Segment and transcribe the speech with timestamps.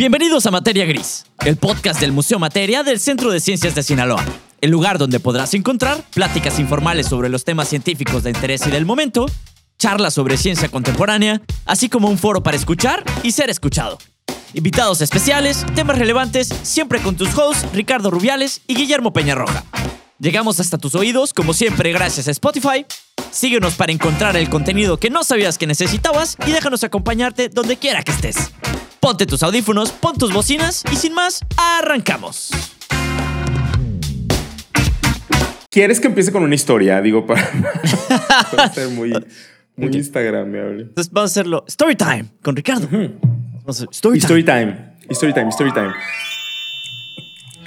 [0.00, 4.24] Bienvenidos a Materia Gris, el podcast del Museo Materia del Centro de Ciencias de Sinaloa.
[4.62, 8.86] El lugar donde podrás encontrar pláticas informales sobre los temas científicos de interés y del
[8.86, 9.26] momento,
[9.78, 13.98] charlas sobre ciencia contemporánea, así como un foro para escuchar y ser escuchado.
[14.54, 19.66] Invitados especiales, temas relevantes, siempre con tus hosts Ricardo Rubiales y Guillermo Peñarroja.
[20.20, 22.84] Llegamos hasta tus oídos, como siempre, gracias a Spotify.
[23.30, 28.02] Síguenos para encontrar el contenido que no sabías que necesitabas y déjanos acompañarte donde quiera
[28.02, 28.52] que estés.
[29.00, 32.50] Ponte tus audífonos, pon tus bocinas y sin más, arrancamos.
[35.70, 37.00] ¿Quieres que empiece con una historia?
[37.00, 37.50] Digo, para,
[38.54, 39.14] para ser muy,
[39.76, 40.82] muy Instagramable.
[40.82, 42.88] Entonces vamos a hacerlo Story Time con Ricardo.
[42.90, 44.96] Vamos a hacer story, Story time.
[45.08, 45.94] Story time, story time.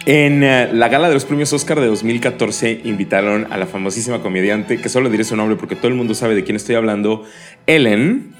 [0.05, 4.77] En eh, la gala de los premios Oscar de 2014 invitaron a la famosísima comediante,
[4.81, 7.23] que solo diré su nombre porque todo el mundo sabe de quién estoy hablando,
[7.67, 8.33] Ellen,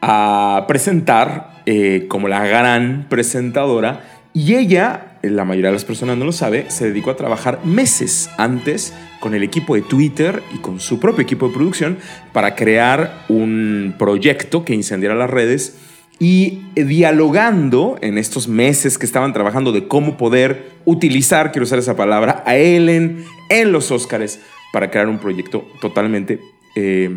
[0.00, 4.04] a presentar eh, como la gran presentadora.
[4.32, 8.30] Y ella, la mayoría de las personas no lo sabe, se dedicó a trabajar meses
[8.38, 11.98] antes con el equipo de Twitter y con su propio equipo de producción
[12.32, 15.76] para crear un proyecto que incendiara las redes
[16.18, 21.96] y dialogando en estos meses que estaban trabajando de cómo poder utilizar, quiero usar esa
[21.96, 24.40] palabra, a Ellen en los Óscares
[24.72, 26.40] para crear un proyecto totalmente
[26.74, 27.10] eh,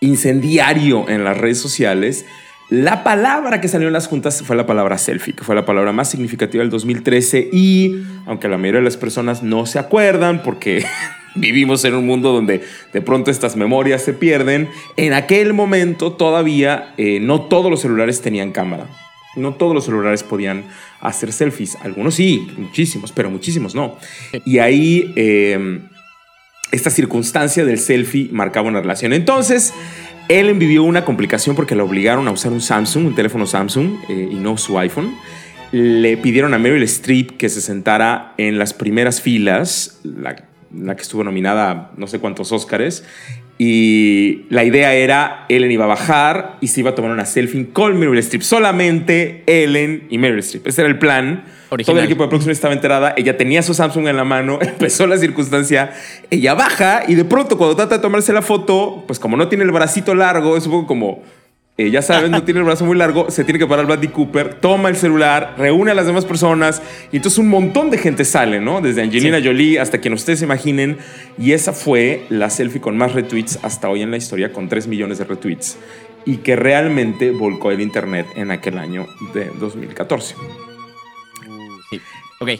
[0.00, 2.24] incendiario en las redes sociales.
[2.68, 5.92] La palabra que salió en las juntas fue la palabra selfie, que fue la palabra
[5.92, 10.84] más significativa del 2013 y aunque la mayoría de las personas no se acuerdan porque
[11.36, 16.92] vivimos en un mundo donde de pronto estas memorias se pierden, en aquel momento todavía
[16.96, 18.88] eh, no todos los celulares tenían cámara.
[19.36, 20.64] No todos los celulares podían
[21.00, 21.76] hacer selfies.
[21.82, 23.98] Algunos sí, muchísimos, pero muchísimos no.
[24.46, 25.80] Y ahí eh,
[26.72, 29.12] esta circunstancia del selfie marcaba una relación.
[29.12, 29.72] Entonces,
[30.28, 34.28] Ellen vivió una complicación porque la obligaron a usar un Samsung, un teléfono Samsung, eh,
[34.32, 35.14] y no su iPhone.
[35.72, 40.36] Le pidieron a Meryl Streep que se sentara en las primeras filas, la,
[40.74, 43.04] la que estuvo nominada a no sé cuántos Óscares.
[43.58, 47.68] Y la idea era, Ellen iba a bajar y se iba a tomar una selfie
[47.72, 48.42] con Meryl Streep.
[48.42, 50.66] Solamente Ellen y Meryl Streep.
[50.66, 51.44] Ese era el plan.
[51.70, 51.94] Original.
[51.94, 53.14] Todo el equipo de producción estaba enterada.
[53.16, 54.58] Ella tenía su Samsung en la mano.
[54.60, 55.92] Empezó la circunstancia.
[56.30, 59.64] Ella baja y de pronto cuando trata de tomarse la foto, pues como no tiene
[59.64, 61.22] el bracito largo, es un poco como...
[61.78, 64.54] eh, ya sabes, no tiene el brazo muy largo, se tiene que parar Bradley Cooper,
[64.54, 66.80] toma el celular, reúne a las demás personas
[67.12, 68.80] y entonces un montón de gente sale, ¿no?
[68.80, 70.96] Desde Angelina Jolie hasta quien ustedes imaginen.
[71.38, 74.86] Y esa fue la selfie con más retweets hasta hoy en la historia, con 3
[74.86, 75.76] millones de retweets.
[76.24, 80.34] Y que realmente volcó el Internet en aquel año de 2014.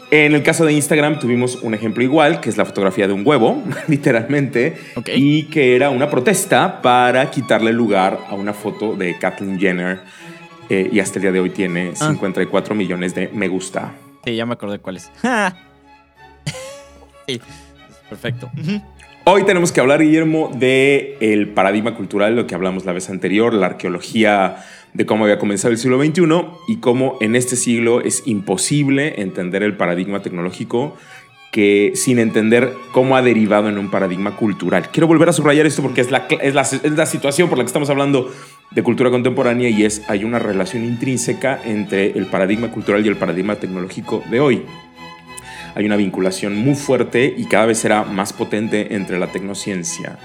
[0.09, 3.21] En el caso de Instagram tuvimos un ejemplo igual, que es la fotografía de un
[3.25, 4.75] huevo, literalmente,
[5.15, 9.99] y que era una protesta para quitarle lugar a una foto de Kathleen Jenner.
[10.69, 12.07] eh, y hasta el día de hoy tiene Ah.
[12.09, 13.93] 54 millones de me gusta.
[14.25, 15.09] Sí, ya me acordé cuál es.
[17.27, 17.39] sí.
[18.09, 18.49] Perfecto.
[19.25, 23.53] Hoy tenemos que hablar, Guillermo, de el paradigma cultural, lo que hablamos la vez anterior,
[23.53, 24.63] la arqueología
[24.97, 26.23] de cómo había comenzado el siglo XXI
[26.67, 30.97] y cómo en este siglo es imposible entender el paradigma tecnológico
[31.51, 34.89] que sin entender cómo ha derivado en un paradigma cultural.
[34.91, 37.63] Quiero volver a subrayar esto porque es la, es la, es la situación por la
[37.63, 38.33] que estamos hablando
[38.71, 43.15] de cultura contemporánea y es hay una relación intrínseca entre el paradigma cultural y el
[43.17, 44.63] paradigma tecnológico de hoy
[45.77, 50.17] hay una vinculación muy fuerte y cada vez será más potente entre la tecnociencia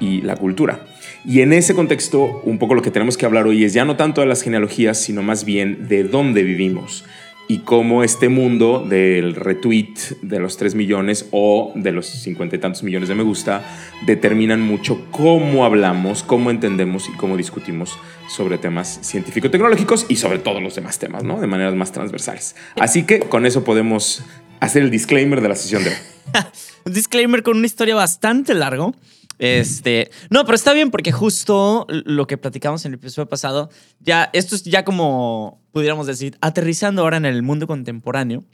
[0.00, 0.80] y la cultura.
[1.28, 3.96] Y en ese contexto, un poco lo que tenemos que hablar hoy es ya no
[3.96, 7.04] tanto de las genealogías, sino más bien de dónde vivimos
[7.48, 12.58] y cómo este mundo del retweet de los 3 millones o de los 50 y
[12.58, 13.62] tantos millones de me gusta
[14.06, 20.62] determinan mucho cómo hablamos, cómo entendemos y cómo discutimos sobre temas científico-tecnológicos y sobre todos
[20.62, 21.42] los demás temas, ¿no?
[21.42, 22.56] De maneras más transversales.
[22.76, 24.24] Así que con eso podemos
[24.60, 25.96] hacer el disclaimer de la sesión de hoy.
[26.86, 28.94] Un disclaimer con una historia bastante largo.
[29.38, 34.30] Este, no, pero está bien porque justo lo que platicamos en el episodio pasado, ya
[34.32, 38.44] esto es ya como pudiéramos decir, aterrizando ahora en el mundo contemporáneo.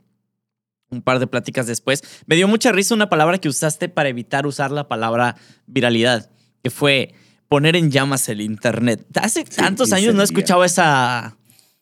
[0.91, 4.47] Un par de pláticas después, me dio mucha risa una palabra que usaste para evitar
[4.47, 5.37] usar la palabra
[5.67, 6.31] viralidad,
[6.63, 7.15] que fue
[7.49, 9.05] poner en llamas el internet.
[9.15, 10.25] Hace tantos años no he incendiar.
[10.25, 11.37] escuchado esa,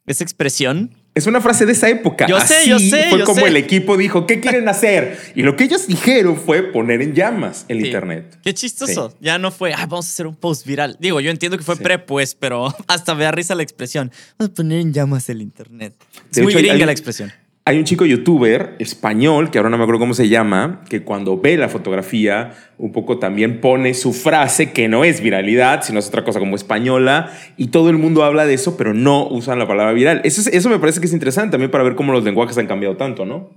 [0.07, 0.95] esa expresión.
[1.15, 2.27] Es una frase de esa época.
[2.27, 3.49] Yo sé, yo sé, Fue yo como sé.
[3.49, 5.19] el equipo dijo, ¿qué quieren hacer?
[5.35, 7.87] Y lo que ellos dijeron fue poner en llamas el Sí.
[7.87, 8.39] internet.
[8.43, 9.15] Qué chistoso.
[9.21, 10.97] Ya no fue, "Ay, vamos a hacer un post viral.
[11.01, 11.83] Digo, yo entiendo que fue Sí.
[11.83, 14.11] pre, pues, pero hasta me da risa la expresión.
[14.39, 15.95] Vamos a poner en llamas el internet.
[16.31, 17.31] Es De muy hecho, gringa hay- la expresión.
[17.65, 21.39] Hay un chico youtuber español, que ahora no me acuerdo cómo se llama, que cuando
[21.39, 26.09] ve la fotografía, un poco también pone su frase, que no es viralidad, sino es
[26.09, 29.69] otra cosa como española, y todo el mundo habla de eso, pero no usan la
[29.69, 30.21] palabra viral.
[30.25, 32.97] Eso, eso me parece que es interesante también para ver cómo los lenguajes han cambiado
[32.97, 33.51] tanto, ¿no?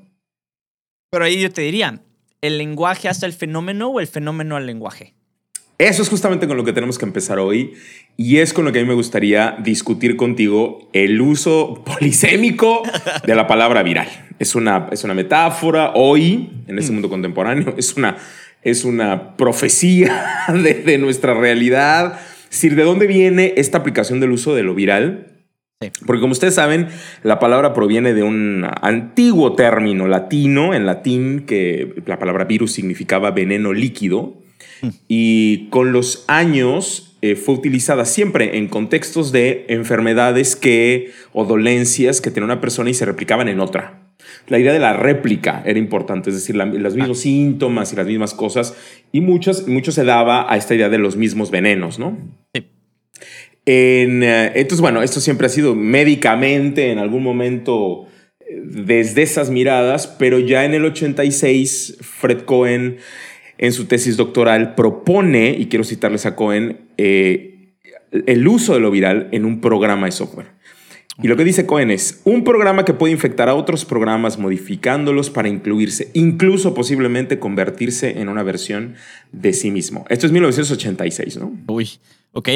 [1.09, 2.03] Pero ahí yo te diría,
[2.41, 5.15] ¿el lenguaje hace el fenómeno o el fenómeno al lenguaje?
[5.77, 7.73] Eso es justamente con lo que tenemos que empezar hoy
[8.15, 12.81] y es con lo que a mí me gustaría discutir contigo el uso polisémico
[13.25, 14.07] de la palabra viral.
[14.39, 18.15] Es una, es una metáfora hoy, en este mundo contemporáneo, es una,
[18.61, 22.21] es una profecía de, de nuestra realidad.
[22.43, 25.33] Es decir, ¿de dónde viene esta aplicación del uso de lo viral?
[26.05, 26.87] Porque como ustedes saben,
[27.21, 33.31] la palabra proviene de un antiguo término latino, en latín, que la palabra virus significaba
[33.31, 34.44] veneno líquido
[35.07, 42.21] y con los años eh, fue utilizada siempre en contextos de enfermedades que, o dolencias
[42.21, 44.13] que tenía una persona y se replicaban en otra.
[44.47, 48.05] La idea de la réplica era importante, es decir, la, los mismos síntomas y las
[48.05, 48.75] mismas cosas,
[49.11, 52.17] y muchos, mucho se daba a esta idea de los mismos venenos, ¿no?
[52.53, 52.67] Sí.
[53.65, 58.05] En, eh, entonces, bueno, esto siempre ha sido médicamente en algún momento
[58.39, 62.97] eh, desde esas miradas, pero ya en el 86 Fred Cohen
[63.57, 67.73] en su tesis doctoral propone, y quiero citarles a Cohen, eh,
[68.25, 70.47] el uso de lo viral en un programa de software.
[71.21, 75.29] Y lo que dice Cohen es un programa que puede infectar a otros programas modificándolos
[75.29, 78.95] para incluirse, incluso posiblemente convertirse en una versión
[79.31, 80.05] de sí mismo.
[80.09, 81.57] Esto es 1986, ¿no?
[81.67, 81.89] Uy,
[82.33, 82.49] ok.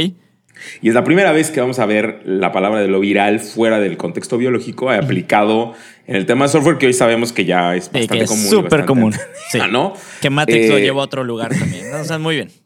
[0.82, 3.80] Y es la primera vez que vamos a ver la palabra de lo viral fuera
[3.80, 5.74] del contexto biológico aplicado
[6.08, 8.46] en el tema de software que hoy sabemos que ya es bastante que es común.
[8.46, 9.14] súper común.
[9.52, 9.60] Sí.
[9.72, 9.94] ¿no?
[10.22, 11.90] Que Matrix lo Eh, llevó a otro lugar también.
[11.92, 12.02] ¿no?
[12.02, 12.50] O sea, muy bien.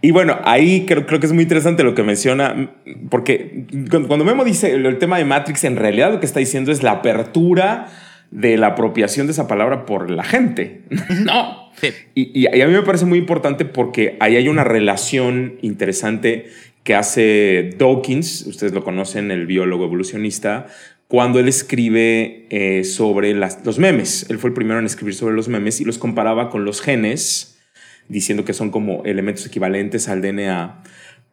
[0.00, 2.70] Y bueno, ahí creo, creo que es muy interesante lo que menciona,
[3.10, 6.84] porque cuando Memo dice el, tema de Matrix, en realidad lo que está diciendo es
[6.84, 7.88] la apertura
[8.30, 10.82] de la apropiación de esa palabra por la gente.
[11.24, 11.72] no.
[11.80, 11.88] Sí.
[12.14, 16.46] Y a mí me parece muy importante porque ahí hay una relación interesante
[16.88, 20.68] que hace Dawkins, ustedes lo conocen, el biólogo evolucionista,
[21.06, 24.24] cuando él escribe eh, sobre las- los memes.
[24.30, 27.58] Él fue el primero en escribir sobre los memes y los comparaba con los genes,
[28.08, 30.82] diciendo que son como elementos equivalentes al DNA,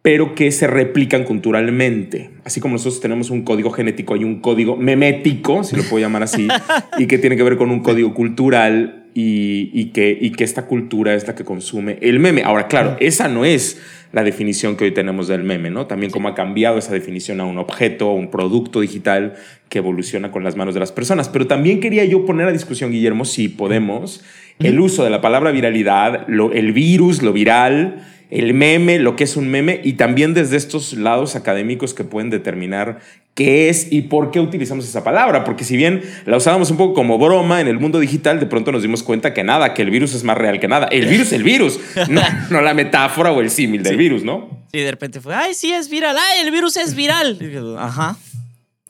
[0.01, 2.31] pero que se replican culturalmente.
[2.43, 6.23] Así como nosotros tenemos un código genético, hay un código memético, si lo puedo llamar
[6.23, 6.49] así,
[6.99, 10.67] y que tiene que ver con un código cultural y, y que, y que esta
[10.67, 12.43] cultura es la que consume el meme.
[12.43, 13.81] Ahora, claro, esa no es
[14.11, 15.87] la definición que hoy tenemos del meme, ¿no?
[15.87, 19.33] También cómo ha cambiado esa definición a un objeto, a un producto digital
[19.69, 21.27] que evoluciona con las manos de las personas.
[21.29, 24.23] Pero también quería yo poner a discusión, Guillermo, si podemos,
[24.59, 29.23] el uso de la palabra viralidad, lo- el virus, lo viral, el meme, lo que
[29.25, 32.99] es un meme, y también desde estos lados académicos que pueden determinar
[33.35, 35.43] qué es y por qué utilizamos esa palabra.
[35.43, 38.71] Porque si bien la usábamos un poco como broma en el mundo digital, de pronto
[38.71, 40.87] nos dimos cuenta que nada, que el virus es más real que nada.
[40.87, 41.79] El virus es el virus,
[42.09, 44.65] no, no la metáfora o el símil del virus, ¿no?
[44.71, 47.37] Sí, de repente fue, ay, sí, es viral, ay, el virus es viral.
[47.77, 48.17] Ajá.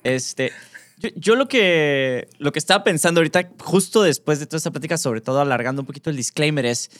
[0.03, 0.51] Este,
[0.97, 4.97] yo, yo lo, que, lo que estaba pensando ahorita, justo después de toda esta plática,
[4.97, 6.91] sobre todo alargando un poquito el disclaimer, es,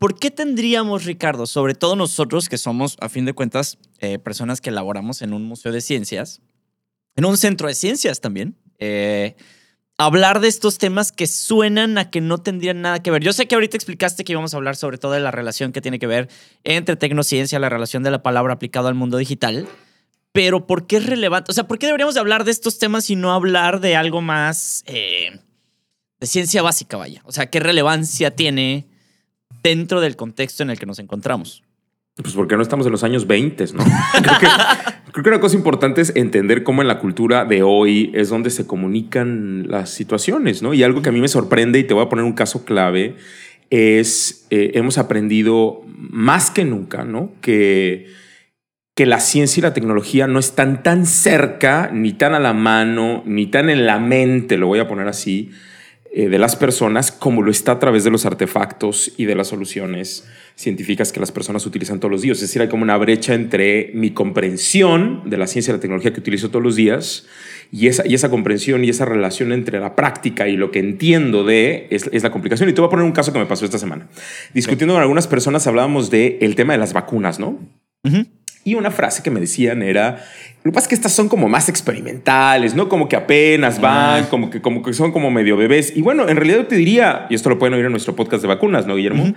[0.00, 4.62] ¿por qué tendríamos, Ricardo, sobre todo nosotros que somos, a fin de cuentas, eh, personas
[4.62, 6.40] que elaboramos en un museo de ciencias,
[7.16, 9.36] en un centro de ciencias también, eh,
[9.98, 13.22] hablar de estos temas que suenan a que no tendrían nada que ver.
[13.22, 15.82] Yo sé que ahorita explicaste que íbamos a hablar sobre todo de la relación que
[15.82, 16.30] tiene que ver
[16.64, 19.68] entre tecnociencia, la relación de la palabra aplicada al mundo digital,
[20.32, 21.52] pero ¿por qué es relevante?
[21.52, 24.22] O sea, ¿por qué deberíamos de hablar de estos temas y no hablar de algo
[24.22, 25.40] más eh,
[26.20, 27.20] de ciencia básica, vaya?
[27.26, 28.89] O sea, ¿qué relevancia tiene
[29.62, 31.62] dentro del contexto en el que nos encontramos?
[32.16, 33.84] Pues porque no estamos en los años 20, ¿no?
[35.12, 38.50] creo, que, una cosa importante es entender cómo en la cultura de hoy es donde
[38.50, 40.74] se comunican las situaciones, ¿no?
[40.74, 43.16] Y algo que a mí me sorprende, y te voy a poner un caso clave,
[43.70, 47.32] es eh, hemos aprendido más que nunca, ¿no?
[47.40, 48.08] Que,
[48.94, 53.22] que la ciencia y la tecnología no están tan cerca, ni tan a la mano,
[53.24, 55.50] ni tan en la mente, lo voy a poner así,
[56.12, 59.46] eh, de las personas como lo está a través de los artefactos y de las
[59.46, 60.26] soluciones
[60.56, 62.38] científicas que las personas utilizan todos los días.
[62.38, 66.12] Es decir, hay como una brecha entre mi comprensión de la ciencia y la tecnología
[66.12, 67.26] que utilizo todos los días
[67.70, 71.44] y esa, y esa comprensión y esa relación entre la práctica y lo que entiendo
[71.44, 72.68] de es, la complicación.
[72.68, 74.08] Y te voy a poner un caso que me pasó esta semana.
[74.52, 77.58] Discutiendo con algunas personas hablábamos del el tema de las vacunas, ¿no?
[78.62, 80.22] Y una frase que me decían era,
[80.62, 82.88] lo que pasa es que estas son como más experimentales, ¿no?
[82.88, 84.26] Como que apenas van, Ah.
[84.28, 85.96] como, que, como que son como medio bebés.
[85.96, 88.48] Y bueno, en realidad te diría, y esto lo pueden oír en nuestro podcast de
[88.48, 89.32] vacunas, ¿no, Guillermo?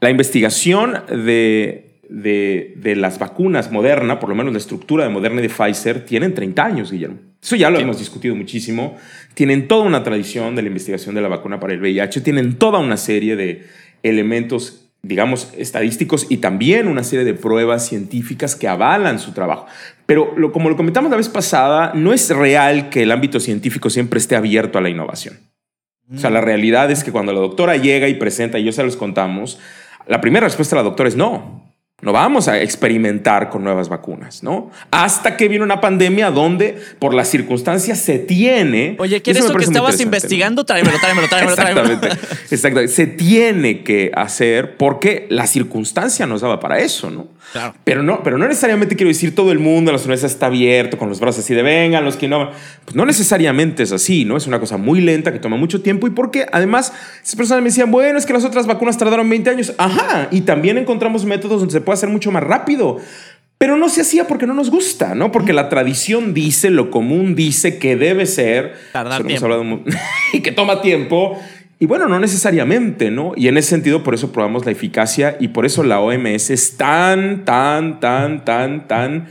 [0.00, 5.40] La investigación de, de, de las vacunas Moderna, por lo menos la estructura de Moderna
[5.40, 7.16] y de Pfizer, tienen 30 años, Guillermo.
[7.42, 8.96] Eso ya lo hemos discutido muchísimo.
[9.34, 12.80] Tienen toda una tradición de la investigación de la vacuna para el VIH, tienen toda
[12.80, 13.64] una serie de
[14.02, 19.66] elementos digamos, estadísticos y también una serie de pruebas científicas que avalan su trabajo.
[20.06, 24.18] Pero como lo comentamos la vez pasada, no es real que el ámbito científico siempre
[24.18, 25.38] esté abierto a la innovación.
[26.12, 28.82] O sea, la realidad es que cuando la doctora llega y presenta, y yo se
[28.82, 29.60] los contamos,
[30.06, 31.67] la primera respuesta de la doctora es no.
[32.00, 34.70] No vamos a experimentar con nuevas vacunas, ¿no?
[34.92, 38.94] Hasta que viene una pandemia donde, por las circunstancias, se tiene.
[39.00, 40.64] Oye, ¿quieres eso, que estabas investigando?
[40.64, 42.08] Tráemelo, tráemelo, tráemelo, Exactamente.
[42.52, 42.92] Exactamente.
[42.92, 47.26] Se tiene que hacer porque la circunstancia nos daba para eso, ¿no?
[47.50, 47.74] Claro.
[47.82, 51.08] Pero no, pero no necesariamente quiero decir todo el mundo, la universidades está abierto con
[51.08, 52.50] los brazos así de vengan, los que no.
[52.84, 54.36] Pues no necesariamente es así, ¿no?
[54.36, 56.92] Es una cosa muy lenta que toma mucho tiempo y porque además
[57.24, 59.72] esas personas me decían, bueno, es que las otras vacunas tardaron 20 años.
[59.78, 60.28] Ajá.
[60.30, 62.98] Y también encontramos métodos donde se puede hacer mucho más rápido.
[63.56, 65.32] Pero no se hacía porque no nos gusta, ¿no?
[65.32, 68.74] Porque la tradición dice, lo común dice que debe ser.
[68.92, 69.80] Tardar tiempo.
[70.34, 71.40] y que toma tiempo.
[71.78, 73.32] Y bueno, no necesariamente, ¿no?
[73.36, 76.76] Y en ese sentido, por eso probamos la eficacia y por eso la OMS es
[76.76, 79.28] tan, tan, tan, tan, tan,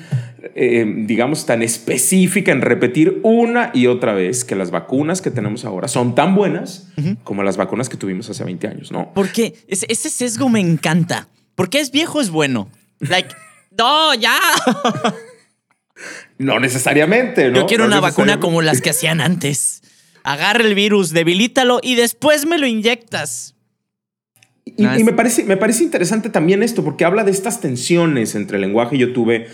[0.55, 5.63] eh, digamos, tan específica en repetir una y otra vez que las vacunas que tenemos
[5.63, 6.91] ahora son tan buenas
[7.23, 9.11] como las vacunas que tuvimos hace 20 años, ¿no?
[9.13, 11.27] Porque ese sesgo me encanta.
[11.57, 12.69] Porque es viejo, es bueno.
[12.99, 13.35] Like,
[13.77, 14.39] no, ya.
[16.37, 17.57] no necesariamente, ¿no?
[17.57, 19.81] Yo quiero una vacuna como las que hacían antes
[20.27, 23.55] agarra el virus, debilítalo y después me lo inyectas.
[24.65, 28.61] Y, me, parece, me parece interesante también esto, porque habla de estas tensiones entre el
[28.61, 28.97] lenguaje.
[28.97, 29.47] Yo tuve,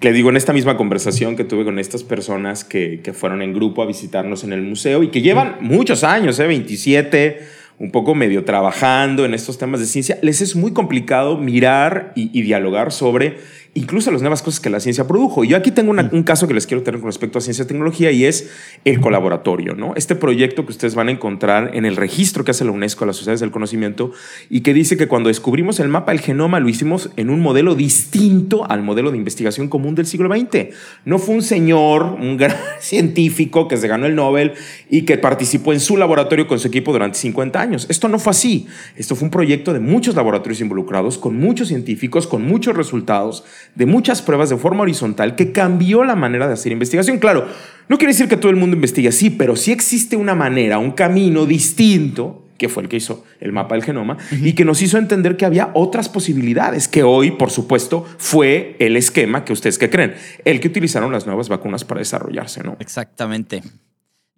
[0.00, 3.52] le digo, en esta misma conversación que tuve con estas personas que, que fueron en
[3.52, 6.46] grupo a visitarnos en el museo y que llevan muchos años, ¿eh?
[6.46, 7.46] 27,
[7.78, 12.30] un poco medio trabajando en estos temas de ciencia, les es muy complicado mirar y,
[12.38, 13.38] y dialogar sobre
[13.74, 15.44] incluso las nuevas cosas que la ciencia produjo.
[15.44, 16.10] Y yo aquí tengo mm.
[16.12, 18.50] un caso que les quiero tener con respecto a ciencia y tecnología y es
[18.84, 19.94] el colaboratorio, ¿no?
[19.96, 23.08] Este proyecto que ustedes van a encontrar en el registro que hace la UNESCO a
[23.08, 24.12] las sociedades del conocimiento
[24.48, 27.74] y que dice que cuando descubrimos el mapa del genoma lo hicimos en un modelo
[27.74, 30.74] distinto al modelo de investigación común del siglo XX.
[31.04, 34.52] No fue un señor, un gran científico que se ganó el Nobel
[34.88, 37.86] y que participó en su laboratorio con su equipo durante 50 años.
[37.88, 38.66] Esto no fue así.
[38.96, 43.44] Esto fue un proyecto de muchos laboratorios involucrados, con muchos científicos, con muchos resultados
[43.74, 47.18] de muchas pruebas de forma horizontal que cambió la manera de hacer investigación.
[47.18, 47.46] Claro,
[47.88, 50.92] no quiere decir que todo el mundo investigue así, pero sí existe una manera, un
[50.92, 54.96] camino distinto que fue el que hizo el mapa del genoma, y que nos hizo
[54.96, 60.14] entender que había otras posibilidades, que hoy, por supuesto, fue el esquema que ustedes creen,
[60.44, 62.76] el que utilizaron las nuevas vacunas para desarrollarse, ¿no?
[62.78, 63.62] Exactamente.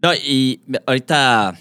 [0.03, 1.59] No, y ahorita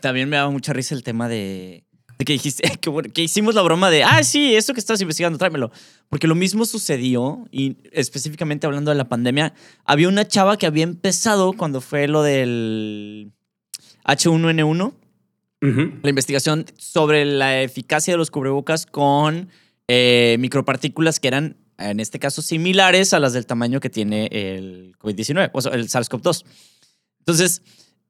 [0.00, 1.84] también me daba mucha risa el tema de
[2.24, 2.62] que dijiste,
[3.14, 5.70] que, hicimos la broma de, ah, sí, eso que estás investigando, tráemelo.
[6.08, 9.52] Porque lo mismo sucedió, y específicamente hablando de la pandemia,
[9.84, 13.32] había una chava que había empezado cuando fue lo del
[14.04, 14.94] H1N1,
[15.60, 19.48] la investigación sobre la eficacia de los cubrebocas con
[19.88, 24.94] eh, micropartículas que eran, en este caso, similares a las del tamaño que tiene el
[24.98, 26.44] COVID-19, o sea, el SARS-CoV-2.
[27.18, 27.62] Entonces,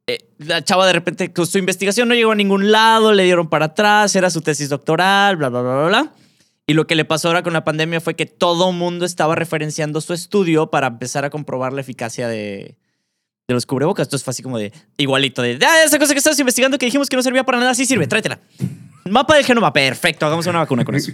[0.09, 3.49] eh, la chava de repente con su investigación no llegó a ningún lado, le dieron
[3.49, 6.13] para atrás, era su tesis doctoral, bla, bla, bla, bla, bla.
[6.69, 10.01] Y lo que le pasó ahora con la pandemia fue que todo mundo estaba referenciando
[10.01, 12.77] su estudio para empezar a comprobar la eficacia de,
[13.49, 14.07] de los cubrebocas.
[14.07, 17.09] Entonces fue así como de igualito de, ah, esa cosa que estás investigando que dijimos
[17.09, 18.41] que no servía para nada, sí sirve, tráetela.
[19.05, 21.13] Mapa del genoma, perfecto, hagamos una vacuna con eso.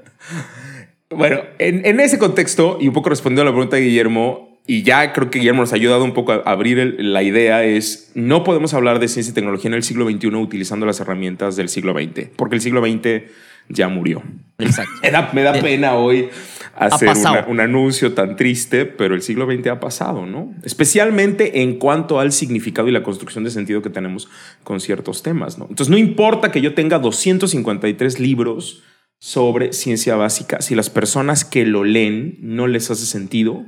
[1.10, 4.82] bueno, en, en, ese contexto, y un poco respondiendo a la pregunta de Guillermo, y
[4.82, 8.44] ya creo que Guillermo nos ha ayudado un poco a abrir la idea, es no
[8.44, 11.92] podemos hablar de ciencia y tecnología en el siglo XXI utilizando las herramientas del siglo
[11.92, 13.22] XX, porque el siglo XX
[13.68, 14.22] ya murió.
[14.58, 14.92] Exacto.
[15.32, 16.28] me da, pena hoy
[16.76, 17.10] hacer
[17.48, 20.54] un anuncio tan triste, pero el siglo XX ha pasado, ¿no?
[20.62, 24.28] Especialmente en cuanto al significado y la construcción de sentido que tenemos
[24.64, 25.66] con ciertos temas, ¿no?
[25.68, 28.82] Entonces, no importa que yo tenga 253 libros
[29.18, 33.64] sobre ciencia básica, si las personas que lo leen no les hace sentido,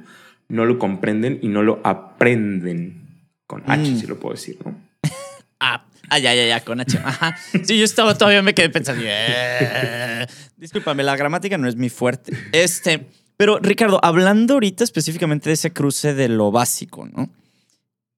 [0.53, 3.27] no lo comprenden y no lo aprenden.
[3.47, 4.01] Con H, mm.
[4.01, 4.79] si lo puedo decir, ¿no?
[5.61, 6.99] ah, ya, ya, ya, con H.
[6.99, 7.37] Ajá.
[7.65, 9.03] Sí, yo estaba todavía me quedé pensando.
[9.05, 10.27] Eh".
[10.59, 12.37] Discúlpame, la gramática no es mi fuerte.
[12.53, 17.31] Este, pero Ricardo, hablando ahorita específicamente de ese cruce de lo básico, ¿no?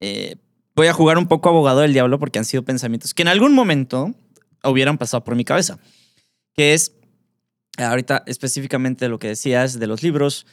[0.01, 0.35] Eh,
[0.75, 3.55] voy a jugar un poco abogado del diablo porque han sido pensamientos que en algún
[3.55, 4.13] momento
[4.65, 5.79] hubieran pasado por mi cabeza.
[6.53, 6.93] Que es,
[7.79, 10.47] ahorita específicamente lo que decías de los libros,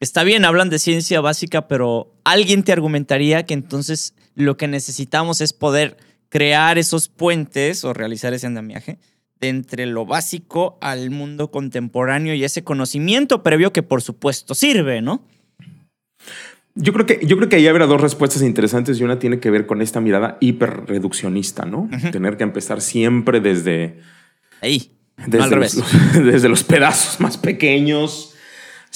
[0.00, 5.40] está bien, hablan de ciencia básica, pero alguien te argumentaría que entonces lo que necesitamos
[5.40, 5.96] es poder
[6.28, 8.98] crear esos puentes o realizar ese andamiaje
[9.40, 15.00] de entre lo básico al mundo contemporáneo y ese conocimiento previo que por supuesto sirve,
[15.00, 15.22] ¿no?
[16.74, 19.50] Yo creo que, yo creo que ahí habrá dos respuestas interesantes y una tiene que
[19.50, 21.88] ver con esta mirada hiperreduccionista, ¿no?
[22.12, 23.98] Tener que empezar siempre desde...
[24.60, 24.92] Ahí.
[25.26, 25.82] Desde, los,
[26.24, 28.36] desde los pedazos más pequeños,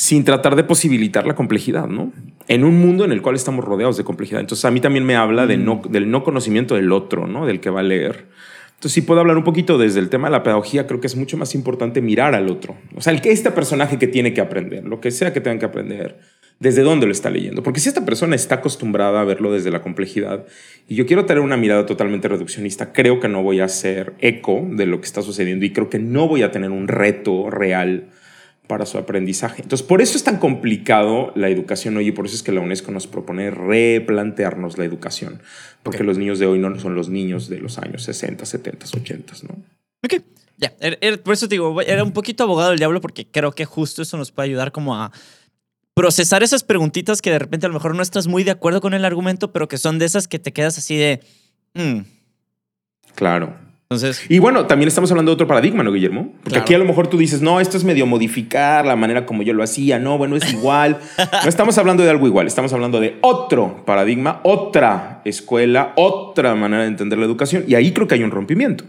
[0.03, 2.13] sin tratar de posibilitar la complejidad, ¿no?
[2.49, 4.41] En un mundo en el cual estamos rodeados de complejidad.
[4.41, 7.47] Entonces a mí también me habla de no, del no conocimiento del otro, ¿no?
[7.47, 8.27] Del que va a leer.
[8.75, 11.15] Entonces, si puedo hablar un poquito desde el tema de la pedagogía, creo que es
[11.15, 12.75] mucho más importante mirar al otro.
[12.97, 15.61] O sea, el que este personaje que tiene que aprender, lo que sea que tenga
[15.61, 16.19] que aprender,
[16.59, 17.63] desde dónde lo está leyendo.
[17.63, 20.47] Porque si esta persona está acostumbrada a verlo desde la complejidad
[20.89, 24.67] y yo quiero tener una mirada totalmente reduccionista, creo que no voy a hacer eco
[24.69, 28.09] de lo que está sucediendo y creo que no voy a tener un reto real
[28.73, 29.61] para su aprendizaje.
[29.61, 32.63] Entonces, por eso es tan complicado la educación hoy y por eso es que la
[32.63, 35.43] UNESCO nos propone replantearnos la educación,
[35.83, 39.35] porque los niños de hoy no son los niños de los años 60, 70, 80,
[39.47, 39.63] ¿no?
[40.03, 40.23] Ok,
[40.57, 43.53] ya, er, er, por eso te digo, era un poquito abogado del diablo porque creo
[43.53, 45.13] que justo eso nos puede ayudar como a
[45.93, 48.95] procesar esas preguntitas que de repente a lo mejor no estás muy de acuerdo con
[48.95, 51.21] el argumento, pero que son de esas que te quedas así de...
[51.75, 52.07] Mm".
[53.17, 53.55] Claro.
[53.93, 56.33] Entonces, y bueno, también estamos hablando de otro paradigma, ¿no, Guillermo?
[56.43, 59.43] Porque aquí a lo mejor tú dices, no, esto es medio modificar la manera como
[59.43, 60.99] yo lo hacía, no, bueno, es igual.
[61.19, 66.83] no estamos hablando de algo igual, estamos hablando de otro paradigma, otra escuela, otra manera
[66.83, 68.85] de entender la educación, y ahí creo que hay un rompimiento.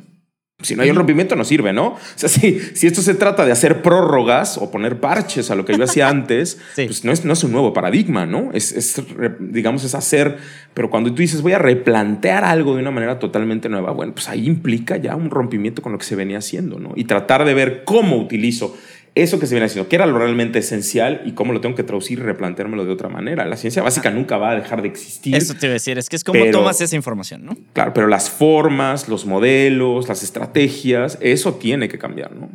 [0.64, 1.88] Si no hay un rompimiento, no sirve, ¿no?
[1.90, 5.66] O sea, si, si esto se trata de hacer prórrogas o poner parches a lo
[5.66, 8.50] que yo hacía antes, pues no es, no es un nuevo paradigma, ¿no?
[8.54, 9.02] Es, es,
[9.40, 10.38] digamos, es hacer,
[10.74, 14.30] pero cuando tú dices voy a replantear algo de una manera totalmente nueva, bueno, pues
[14.30, 16.94] ahí implica ya un rompimiento con lo que se venía haciendo, ¿no?
[16.96, 18.76] Y tratar de ver cómo utilizo
[19.16, 21.84] eso que se viene haciendo, que era lo realmente esencial y cómo lo tengo que
[21.84, 23.46] traducir y replanteármelo de otra manera.
[23.46, 25.36] La ciencia básica nunca va a dejar de existir.
[25.36, 27.56] Eso te iba a decir, es que es como tomas esa información, ¿no?
[27.74, 32.50] Claro, pero las formas, los modelos, las estrategias, eso tiene que cambiar, ¿no?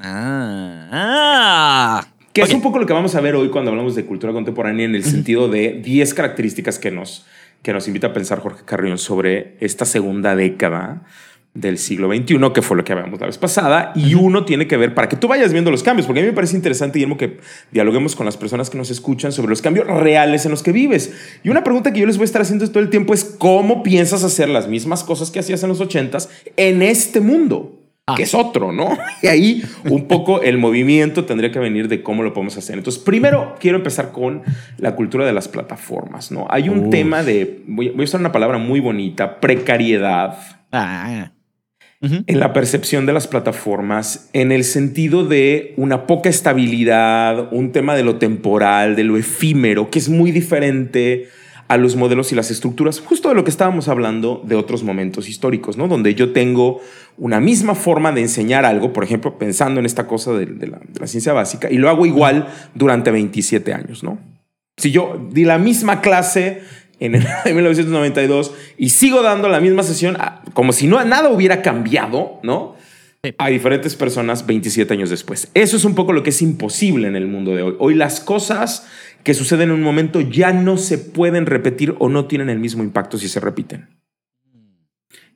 [0.00, 2.08] Ah, ah.
[2.32, 4.86] Que es un poco lo que vamos a ver hoy cuando hablamos de cultura contemporánea
[4.86, 7.26] en el sentido de 10 características que nos,
[7.62, 11.02] que nos invita a pensar Jorge Carrión sobre esta segunda década
[11.58, 14.76] del siglo XXI, que fue lo que habíamos la vez pasada, y uno tiene que
[14.76, 17.16] ver para que tú vayas viendo los cambios, porque a mí me parece interesante, Guillermo,
[17.16, 17.38] que
[17.72, 21.12] dialoguemos con las personas que nos escuchan sobre los cambios reales en los que vives.
[21.42, 23.82] Y una pregunta que yo les voy a estar haciendo todo el tiempo es, ¿cómo
[23.82, 27.74] piensas hacer las mismas cosas que hacías en los ochentas en este mundo?
[28.10, 28.14] Ah.
[28.16, 28.96] que es otro, ¿no?
[29.22, 32.78] Y ahí un poco el movimiento tendría que venir de cómo lo podemos hacer.
[32.78, 34.44] Entonces, primero quiero empezar con
[34.78, 36.46] la cultura de las plataformas, ¿no?
[36.48, 40.38] Hay un tema de, voy, a usar una palabra muy bonita, precariedad.
[40.72, 41.32] Ah
[42.00, 47.96] en la percepción de las plataformas, en el sentido de una poca estabilidad, un tema
[47.96, 51.28] de lo temporal, de lo efímero, que es muy diferente
[51.66, 55.28] a los modelos y las estructuras, justo de lo que estábamos hablando de otros momentos
[55.28, 55.86] históricos, ¿no?
[55.86, 56.80] Donde yo tengo
[57.18, 61.00] una misma forma de enseñar algo, por ejemplo, pensando en esta cosa de, la, de
[61.00, 64.18] la ciencia básica, y lo hago igual durante 27 años, ¿no?
[64.78, 66.62] Si yo di la misma clase
[67.00, 71.62] en el 1992 y sigo dando la misma sesión ah, como si no, nada hubiera
[71.62, 72.76] cambiado, ¿no?
[73.36, 75.50] A diferentes personas 27 años después.
[75.54, 77.74] Eso es un poco lo que es imposible en el mundo de hoy.
[77.80, 78.86] Hoy las cosas
[79.24, 82.84] que suceden en un momento ya no se pueden repetir o no tienen el mismo
[82.84, 83.88] impacto si se repiten.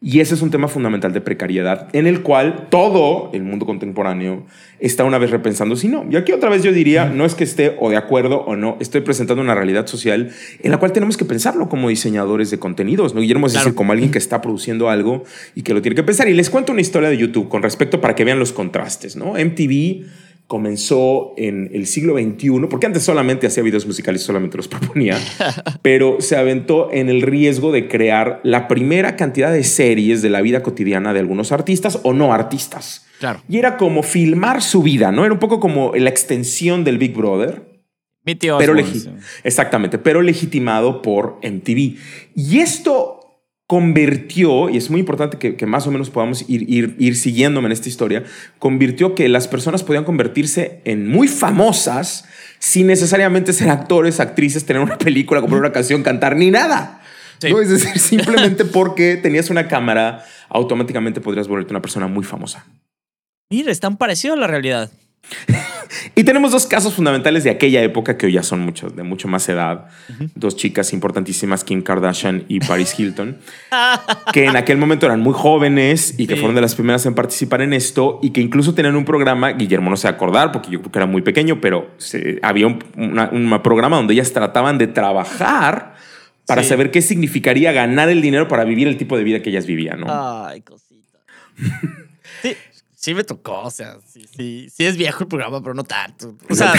[0.04, 4.44] Y ese es un tema fundamental de precariedad en el cual todo el mundo contemporáneo
[4.80, 6.04] está una vez repensando si no.
[6.10, 8.76] Y aquí otra vez yo diría, no es que esté o de acuerdo o no,
[8.80, 13.14] estoy presentando una realidad social en la cual tenemos que pensarlo como diseñadores de contenidos,
[13.14, 13.20] ¿no?
[13.20, 15.22] Guillermo es decir, como alguien que está produciendo algo
[15.54, 16.28] y que lo tiene que pensar.
[16.28, 19.34] Y les cuento una historia de YouTube con respecto para que vean los contrastes, ¿no?
[19.34, 20.04] MTV
[20.52, 25.18] comenzó en el siglo XXI, porque antes solamente hacía videos musicales, solamente los proponía,
[25.80, 30.42] pero se aventó en el riesgo de crear la primera cantidad de series de la
[30.42, 33.06] vida cotidiana de algunos artistas o no artistas.
[33.18, 33.40] Claro.
[33.48, 35.24] Y era como filmar su vida, ¿no?
[35.24, 37.62] Era un poco como la extensión del Big Brother.
[38.22, 38.74] Mi tío pero
[39.44, 41.96] Exactamente, pero legitimado por MTV.
[42.36, 43.21] Y esto
[43.72, 47.72] convirtió, y es muy importante que, más o menos podamos ir, ir, ir, siguiéndome en
[47.72, 48.22] esta historia,
[48.58, 52.26] convirtió que las personas podían convertirse en muy famosas
[52.58, 57.00] sin necesariamente ser actores, actrices, tener una película, comprar una canción, cantar, ni nada.
[57.48, 57.62] ¿no?
[57.62, 62.66] Es decir, simplemente porque tenías una cámara, automáticamente podrías volverte una persona muy famosa.
[63.48, 64.90] Mira, es tan parecido a la realidad.
[66.14, 69.28] y tenemos dos casos fundamentales de aquella época que hoy ya son muchos, de mucho
[69.28, 69.86] más edad.
[70.34, 73.38] Dos chicas importantísimas, Kim Kardashian y Paris Hilton,
[74.32, 77.62] que en aquel momento eran muy jóvenes y que fueron de las primeras en participar
[77.62, 80.92] en esto y que incluso tenían un programa, Guillermo no se acordar porque yo creo
[80.92, 81.90] que era muy pequeño, pero
[82.42, 85.94] había un, programa donde ellas trataban de trabajar
[86.46, 89.66] para saber qué significaría ganar el dinero para vivir el tipo de vida que ellas
[89.66, 90.06] vivían, ¿no?
[90.08, 91.18] Ay, cosita.
[93.02, 96.36] sí, me tocó, o sea, sí, sí, sí es viejo el programa, pero no tanto.
[96.48, 96.72] O sea,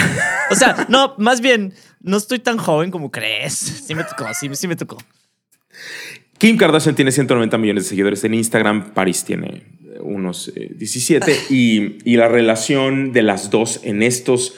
[0.50, 3.52] o sea, no, más bien, no estoy tan joven como crees.
[3.52, 4.96] Sí me tocó, sí, sí me tocó.
[6.38, 9.64] Kim Kardashian tiene 190 millones de seguidores en Instagram, Paris tiene
[10.00, 14.54] unos 17 eh, y, y la relación de las dos en estos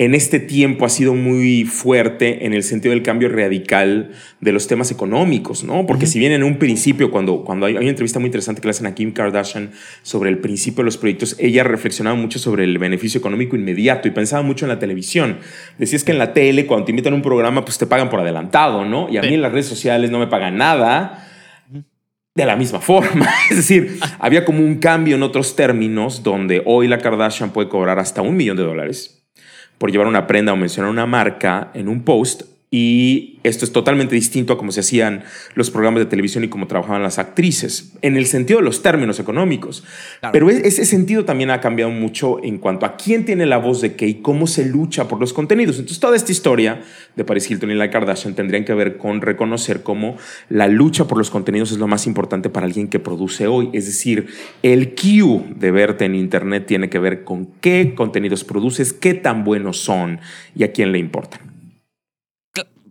[0.00, 4.66] en este tiempo ha sido muy fuerte en el sentido del cambio radical de los
[4.66, 5.84] temas económicos, ¿no?
[5.84, 8.70] Porque si bien en un principio, cuando, cuando hay, una entrevista muy interesante que le
[8.70, 12.78] hacen a Kim Kardashian sobre el principio de los proyectos, ella reflexionaba mucho sobre el
[12.78, 15.36] beneficio económico inmediato y pensaba mucho en la televisión.
[15.76, 18.20] Decías que en la tele, cuando te invitan a un programa, pues te pagan por
[18.20, 19.06] adelantado, ¿no?
[19.10, 21.28] Y a mí en las redes sociales no me pagan nada
[22.34, 23.28] de la misma forma.
[23.50, 27.98] Es decir, había como un cambio en otros términos donde hoy la Kardashian puede cobrar
[27.98, 29.19] hasta un millón de dólares
[29.80, 34.14] por llevar una prenda o mencionar una marca en un post y esto es totalmente
[34.14, 38.16] distinto a cómo se hacían los programas de televisión y cómo trabajaban las actrices, en
[38.16, 39.82] el sentido de los términos económicos.
[40.32, 43.80] Pero e-, ese sentido también ha cambiado mucho en cuanto a quién tiene la voz
[43.80, 45.76] de qué y cómo se lucha por los contenidos.
[45.76, 46.82] Entonces, toda esta historia
[47.16, 50.16] de Paris Hilton y la Kardashian tendrían que ver con reconocer cómo
[50.48, 53.70] la lucha por los contenidos es lo más importante para alguien que produce hoy.
[53.72, 54.28] Es decir,
[54.62, 59.42] el Q de verte en Internet tiene que ver con qué contenidos produces, qué tan
[59.42, 60.20] buenos son
[60.54, 61.49] y a quién le importan.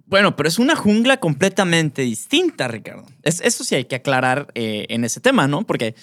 [0.10, 3.06] Bueno, pero es una jungla completamente distinta, Ricardo.
[3.22, 5.68] eso sí hay que aclarar eh, en ese tema, ¿no?
[5.68, 5.94] Porque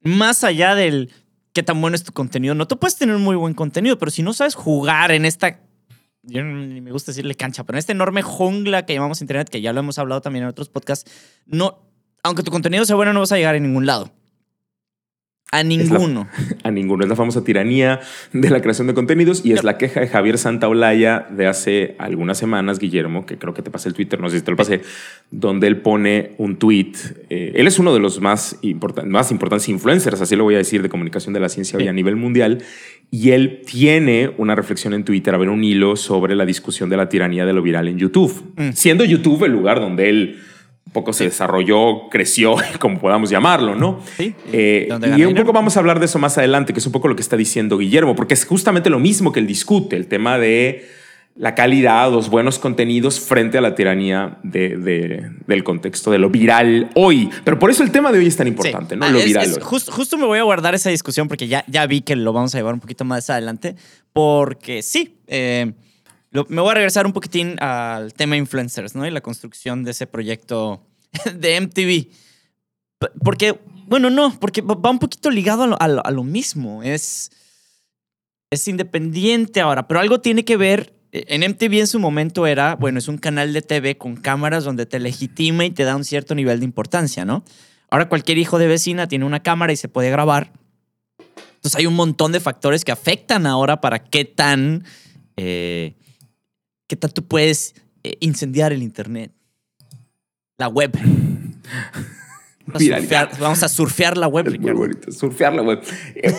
[0.00, 1.12] más allá del
[1.52, 4.22] qué tan bueno es tu contenido, no tú puedes tener muy buen contenido, pero si
[4.22, 5.60] no sabes jugar en esta,
[6.22, 9.60] yo ni me gusta decirle cancha, pero en esta enorme jungla que llamamos Internet, que
[9.60, 11.10] ya lo hemos hablado también en otros podcasts,
[11.44, 11.78] no,
[12.22, 14.10] aunque tu contenido sea bueno, no vas a llegar a ningún lado.
[15.54, 16.26] A ninguno.
[16.64, 17.04] a ninguno.
[17.04, 18.00] Es la famosa tiranía
[18.32, 22.38] de la creación de contenidos y es la queja de Javier Santaolalla de hace algunas
[22.38, 24.80] semanas, Guillermo, que creo que te pasé el Twitter, no sé si te lo pasé,
[25.30, 26.92] donde él pone un tweet.
[27.30, 28.58] Eh, él es uno de los más,
[29.06, 31.92] más importantes influencers, así lo voy a decir, de comunicación de la ciencia hoy a
[31.92, 32.64] nivel mundial.
[33.12, 36.96] Y él tiene una reflexión en Twitter, a ver un hilo sobre la discusión de
[36.96, 38.54] la tiranía de lo viral en YouTube.
[38.56, 38.72] Mm.
[38.72, 40.40] Siendo YouTube el lugar donde él
[40.94, 44.00] poco se desarrolló, creció, como podamos llamarlo, ¿no?
[44.16, 44.34] Sí.
[44.50, 47.08] Eh, y un poco vamos a hablar de eso más adelante, que es un poco
[47.08, 50.38] lo que está diciendo Guillermo, porque es justamente lo mismo que él discute, el tema
[50.38, 50.88] de
[51.36, 56.90] la calidad, los buenos contenidos frente a la tiranía de, del contexto de lo viral
[56.94, 57.28] hoy.
[57.42, 59.04] Pero por eso el tema de hoy es tan importante, ¿no?
[59.04, 62.14] Ah, lo viral justo me voy a guardar esa discusión porque ya, ya vi que
[62.14, 63.74] lo vamos a llevar un poquito más adelante,
[64.12, 65.72] porque sí, eh,
[66.48, 69.06] me voy a regresar un poquitín al tema influencers, ¿no?
[69.06, 70.84] Y la construcción de ese proyecto
[71.34, 72.08] de MTV.
[73.22, 76.82] Porque, bueno, no, porque va un poquito ligado a lo, mismo.
[76.82, 77.30] Es,
[78.50, 80.92] es independiente ahora, pero algo tiene que ver.
[81.12, 84.86] En MTV en su momento era, bueno, es un canal de TV con cámaras donde
[84.86, 87.44] te legitima y te da un cierto nivel de importancia, ¿no?
[87.88, 90.50] Ahora cualquier hijo de vecina tiene una cámara y se puede grabar.
[91.64, 94.82] Entonces hay un montón de factores que afectan ahora para qué tan
[95.36, 95.94] eh,
[96.86, 99.32] ¿Qué tal tú puedes eh, incendiar el Internet?
[100.58, 100.92] La web.
[102.66, 104.58] Vamos a, surfear, la web.
[104.58, 105.82] muy bonito, surfear la web.
[106.14, 106.32] Eh,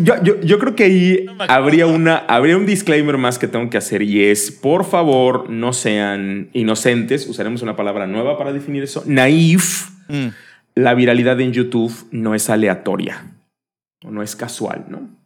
[0.00, 4.22] yo, creo que ahí habría, una, habría un disclaimer más que tengo que hacer y
[4.22, 7.26] es, por favor, no sean inocentes.
[7.26, 9.02] Usaremos una palabra nueva para definir eso.
[9.06, 9.90] Naif.
[10.08, 10.28] Mm.
[10.76, 13.26] La viralidad en YouTube no es aleatoria.
[14.08, 15.21] No es casual, ¿no?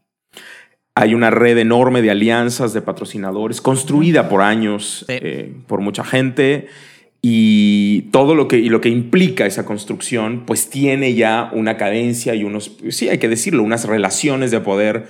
[0.99, 6.69] Hay una red enorme de alianzas, de patrocinadores, construida por años, eh, por mucha gente.
[7.21, 12.35] Y todo lo que, y lo que implica esa construcción, pues tiene ya una cadencia
[12.35, 15.09] y unos, sí, hay que decirlo, unas relaciones de poder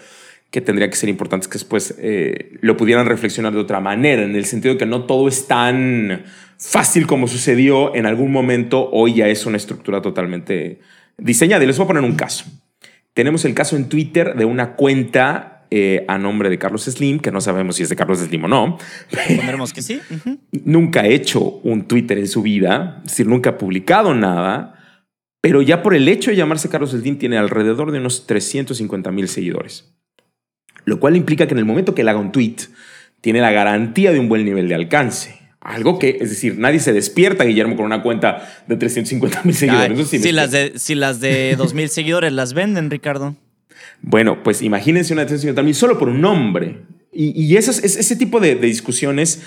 [0.50, 4.34] que tendría que ser importantes que después eh, lo pudieran reflexionar de otra manera, en
[4.34, 6.24] el sentido de que no todo es tan
[6.58, 10.80] fácil como sucedió en algún momento, hoy ya es una estructura totalmente
[11.16, 11.62] diseñada.
[11.62, 12.44] Y les voy a poner un caso.
[13.14, 17.30] Tenemos el caso en Twitter de una cuenta eh, a nombre de Carlos Slim, que
[17.32, 18.78] no sabemos si es de Carlos Slim o no.
[19.36, 20.00] Pondremos que sí.
[20.64, 24.76] Nunca ha hecho un Twitter en su vida, es decir, nunca ha publicado nada,
[25.40, 29.28] pero ya por el hecho de llamarse Carlos Slim tiene alrededor de unos 350 mil
[29.28, 29.92] seguidores.
[30.84, 32.56] Lo cual implica que en el momento que él haga un tweet,
[33.20, 35.40] tiene la garantía de un buen nivel de alcance.
[35.60, 40.08] Algo que, es decir, nadie se despierta, Guillermo, con una cuenta de 350 mil seguidores.
[40.08, 43.34] si, las de, si las de 2 mil seguidores las venden, Ricardo.
[44.02, 46.82] Bueno, pues imagínense una detención también solo por un nombre.
[47.18, 49.42] Y, ese tipo de, discusiones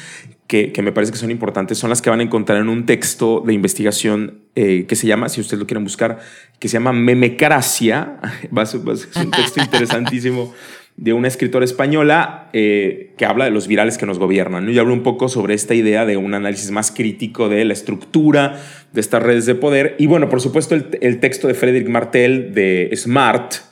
[0.47, 3.43] que, me parece que son importantes son las que van a encontrar en un texto
[3.45, 6.17] de investigación eh, que se llama, si ustedes lo quieren buscar,
[6.57, 8.19] que se llama Memecracia.
[8.63, 10.51] es un texto interesantísimo
[10.97, 14.67] de una escritora española eh, que habla de los virales que nos gobiernan.
[14.67, 18.59] Y habla un poco sobre esta idea de un análisis más crítico de la estructura
[18.93, 19.95] de estas redes de poder.
[19.99, 23.68] Y bueno, por supuesto, el, el texto de Frederick Martel de Smart,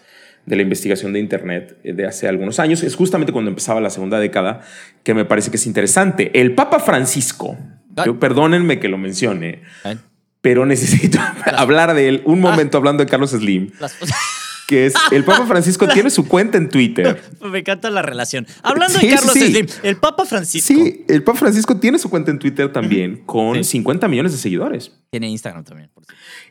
[0.47, 2.81] de la investigación de Internet eh, de hace algunos años.
[2.81, 4.61] Es justamente cuando empezaba la segunda década
[5.03, 6.31] que me parece que es interesante.
[6.39, 7.55] El Papa Francisco,
[7.99, 8.03] Ah.
[8.05, 9.97] yo, perdónenme que lo mencione, Ay,
[10.41, 11.19] pero necesito
[11.57, 13.95] hablar de él un momento hablando de Carlos Slim, las-
[14.67, 17.21] que es el Papa Francisco tiene su cuenta en Twitter.
[17.41, 18.45] Me encanta la relación.
[18.63, 19.51] Hablando Sí, de Carlos sí, sí.
[19.51, 23.55] Slim, el Papa Francisco Sí, el Papa Francisco tiene su cuenta en Twitter también con
[23.63, 23.71] Sí.
[23.71, 24.91] 50 millones de seguidores.
[25.09, 25.89] tiene Instagram también.
[25.93, 26.03] por.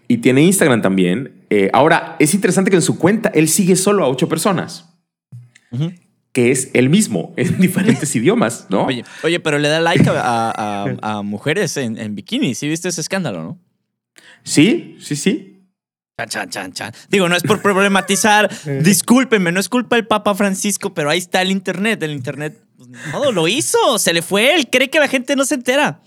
[0.08, 1.44] Y tiene Instagram también.
[1.50, 4.86] Eh, ahora, es interesante que en su cuenta él sigue solo a ocho personas,
[6.32, 8.84] que es el mismo en diferentes idiomas, ¿no?
[8.86, 12.54] Oye, oye, pero le da like a, a- a- a mujeres en, en bikini.
[12.54, 13.58] ¿Sí viste ese escándalo, no?
[14.44, 15.55] Sí, sí, sí.
[16.18, 16.92] Chan, chan, chan, chan.
[17.10, 18.48] Digo, no es por problematizar.
[18.82, 22.02] Discúlpenme, no es culpa del Papa Francisco, pero ahí está el Internet.
[22.02, 23.98] El Internet, pues, ni modo, lo hizo.
[23.98, 24.54] Se le fue.
[24.54, 26.00] Él cree que la gente no se entera.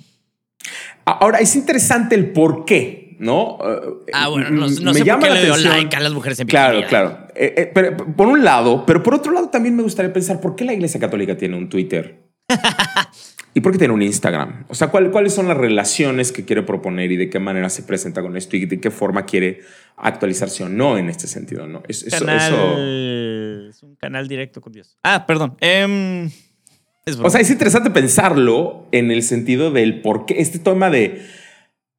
[1.05, 3.59] Ahora, es interesante el por qué, ¿no?
[3.63, 5.95] Eh, Ah, bueno, no, no me sé por llama qué la le dio atención- like
[5.95, 6.59] a las mujeres en bikini.
[6.59, 7.27] Claro, claro.
[7.35, 10.55] Eh, eh, pero, por un lado, pero por otro lado también me gustaría pensar por
[10.55, 12.23] qué la Iglesia Católica tiene un Twitter
[13.53, 14.65] y por qué tiene un Instagram.
[14.67, 17.83] O sea, ¿cuál- ¿cuáles son las relaciones que quiere proponer y de qué manera se
[17.83, 19.61] presenta con esto y de qué forma quiere
[19.97, 21.83] actualizarse o no en este sentido, ¿no?
[21.87, 22.37] Es- eso- Canal...
[22.53, 24.97] eso- Es un canal directo con Dios.
[25.03, 25.55] Ah, perdón.
[25.61, 26.25] Em,
[27.05, 31.21] es O sea, es interesante pensarlo en el sentido del por qué este tema de,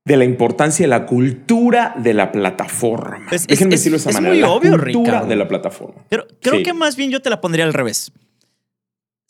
[0.05, 3.27] de la importancia de la cultura de la plataforma.
[3.31, 4.33] Es- es- Déjenme es- decirlo de esa es manera.
[4.33, 5.29] muy la obvio, cultura Ricardo.
[5.29, 6.03] de la plataforma.
[6.09, 6.63] Pero creo Sí.
[6.63, 8.13] que más bien yo te la pondría al revés.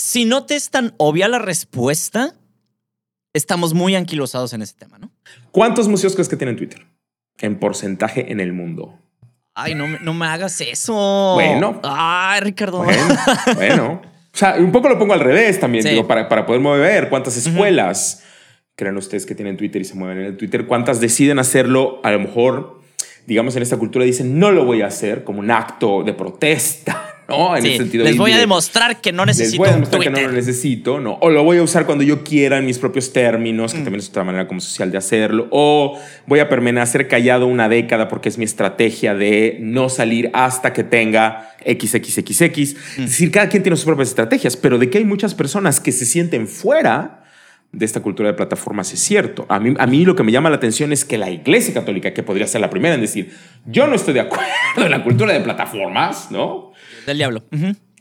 [0.00, 2.32] Si no te es tan obvia la respuesta,
[3.34, 5.10] estamos muy anquilosados en ese tema, ¿no?
[5.52, 6.86] ¿Cuántos museos crees que tienen Twitter?
[7.38, 8.98] En porcentaje en el mundo.
[9.54, 11.32] Ay, no, me- no me hagas eso.
[11.34, 11.80] Bueno.
[11.84, 12.78] Ay, Ricardo.
[12.82, 13.14] Bueno,
[13.56, 14.02] bueno.
[14.32, 15.90] O sea, un poco lo pongo al revés también, Sí.
[15.90, 18.22] digo, para, para poder mover cuántas escuelas
[18.76, 22.10] creen ustedes que tienen Twitter y se mueven en el Twitter, cuántas deciden hacerlo, a
[22.10, 22.80] lo mejor,
[23.26, 27.09] digamos, en esta cultura dicen, no lo voy a hacer como un acto de protesta,
[27.30, 27.56] ¿no?
[27.56, 29.72] En Sí, el sentido les voy a de- demostrar que no Les necesito voy a
[29.72, 31.16] demostrar que no lo necesito, ¿no?
[31.22, 33.76] O lo voy a usar cuando yo quiera en mis propios términos, Mm.
[33.78, 35.48] que también es otra manera como social de hacerlo.
[35.50, 40.72] O voy a permanecer callado una década porque es mi estrategia de no salir hasta
[40.72, 42.74] que tenga XXXX.
[42.98, 43.02] Mm.
[43.02, 45.92] Es decir, cada quien tiene sus propias estrategias, pero de que hay muchas personas que
[45.92, 47.16] se sienten fuera
[47.72, 49.46] de esta cultura de plataformas es cierto.
[49.48, 52.12] A mí, a mí lo que me llama la atención es que la Iglesia Católica,
[52.12, 53.32] que podría ser la primera en decir,
[53.64, 54.42] yo no estoy de acuerdo
[54.78, 56.69] en la cultura de plataformas, ¿no?
[57.06, 57.42] Del diablo.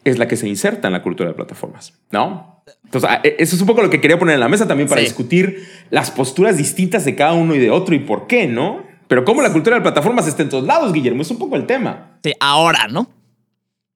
[0.03, 2.63] Es la que se inserta en la cultura de plataformas, ¿no?
[2.85, 4.87] Entonces, ah, e- eso es un poco lo que quería poner en la mesa también
[4.87, 5.07] para Sí.
[5.07, 8.83] discutir las posturas distintas de cada uno y de otro y por qué, ¿no?
[9.07, 11.65] Pero cómo la cultura de plataformas está en todos lados, Guillermo, es un poco el
[11.65, 12.19] tema.
[12.23, 13.09] Sí, ahora, ¿no?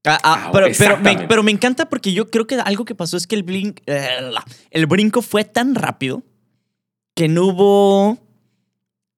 [0.05, 1.25] Ah, ah, Ahora, pero, pero, me, exactamente.
[1.29, 4.07] pero me encanta porque yo creo que algo que pasó es que el, blink, eh,
[4.71, 6.23] el brinco fue tan rápido
[7.15, 8.17] que no hubo...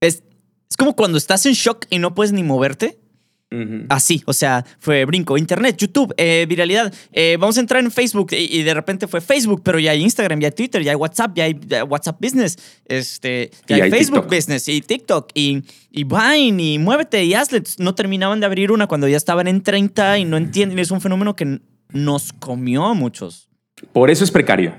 [0.02, 0.22] Es,
[0.70, 3.00] es como cuando estás en shock y no puedes ni moverte.
[3.88, 6.94] Así, o sea, fue brinco, internet, YouTube, eh, viralidad.
[7.14, 10.02] eh, vamos a entrar en Facebook y, y de repente fue Facebook, pero ya hay
[10.02, 13.86] Instagram, ya hay Twitter, ya hay WhatsApp, ya hay WhatsApp Business, este, ya Y hay,
[13.86, 14.36] hay Facebook TikTok.
[14.36, 17.64] Business y TikTok y, y Vine y Muévete y Hazle.
[17.78, 20.80] No terminaban de abrir una cuando ya estaban en 30 y no entienden.
[20.80, 21.62] Es un fenómeno que
[21.94, 23.48] nos comió a muchos.
[23.94, 24.74] Por eso es precario.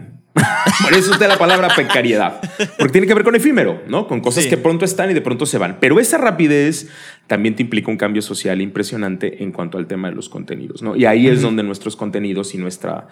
[0.83, 2.41] Por eso está la palabra precariedad.
[2.79, 4.07] Porque tiene que ver con efímero, ¿no?
[4.07, 4.51] Con cosas Sí.
[4.51, 5.79] que pronto están y de pronto se van.
[5.81, 6.89] Pero esa rapidez
[7.27, 10.95] también te implica un cambio social impresionante en cuanto al tema de los contenidos, ¿no?
[10.97, 13.09] Y ahí es donde nuestros contenidos y nuestra,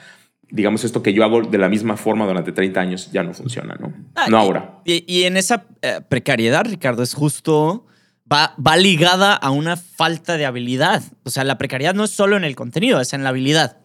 [0.51, 3.75] digamos, esto que yo hago de la misma forma durante 30 años ya no funciona,
[3.81, 3.93] ¿no?
[4.15, 4.81] Ah, no y- ahora.
[4.85, 7.87] Y, y en esa eh, precariedad, Ricardo, es justo.
[8.31, 11.03] Va, va ligada a una falta de habilidad.
[11.25, 13.79] O sea, la precariedad no es solo en el contenido, es en la habilidad.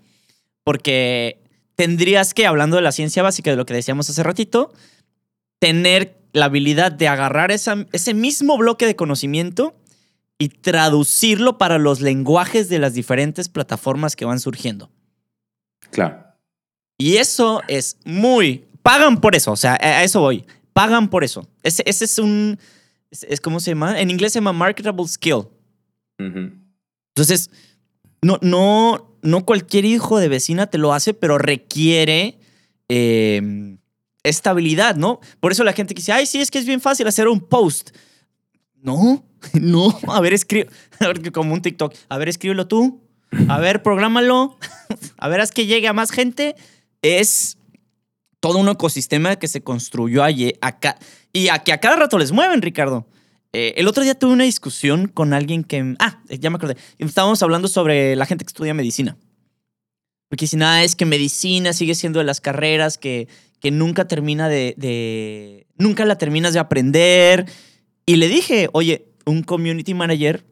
[0.64, 1.42] Porque
[1.80, 4.74] tendrías que, hablando de la ciencia básica, de lo que decíamos hace ratito,
[5.60, 9.76] tener la habilidad de agarrar esa- ese mismo bloque de conocimiento
[10.38, 14.90] y traducirlo para los lenguajes de las diferentes plataformas que van surgiendo.
[15.92, 16.22] Claro.
[16.98, 18.66] Y eso es muy...
[18.84, 20.46] Pagan por eso, o sea, a eso voy.
[20.74, 21.48] Pagan por eso.
[21.64, 22.60] Ese, ese es un...
[23.10, 24.00] Es, es- ¿Cómo se llama?
[24.02, 25.44] En inglés se llama marketable skill.
[27.16, 27.50] Entonces,
[28.22, 32.40] no, no, no cualquier hijo de vecina te lo hace, pero requiere
[32.88, 33.78] eh,
[34.24, 35.20] estabilidad, ¿no?
[35.40, 37.40] Por eso la gente que dice, ay, sí, es que es bien fácil hacer un
[37.40, 37.92] post.
[38.76, 39.98] No, no.
[40.08, 40.70] A ver, escribe,
[41.34, 41.94] como un TikTok.
[42.10, 43.02] A ver, escríbelo tú.
[43.48, 44.58] A ver, prográmalo.
[45.18, 46.56] A ver, haz que llegue a más gente.
[47.04, 47.60] Es
[48.40, 50.98] todo un ecosistema que se construyó allí, acá.
[51.32, 53.06] Y a que a cada rato les mueven, Ricardo.
[53.54, 55.96] Eh, el otro día tuve una discusión con alguien que...
[56.00, 56.78] Ah, ya me acordé.
[56.98, 59.18] Estábamos hablando sobre la gente que estudia medicina.
[60.30, 63.28] Porque si nada, es que medicina sigue siendo de las carreras que,
[63.60, 65.68] que nunca termina de, de...
[65.78, 67.46] Nunca la terminas de aprender.
[68.06, 70.46] Y le dije, oye, un community manager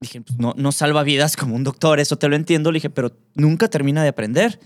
[0.00, 2.70] Dije, pues no, no salva vidas como un doctor, eso te lo entiendo.
[2.70, 4.60] Le dije, pero nunca termina de aprender.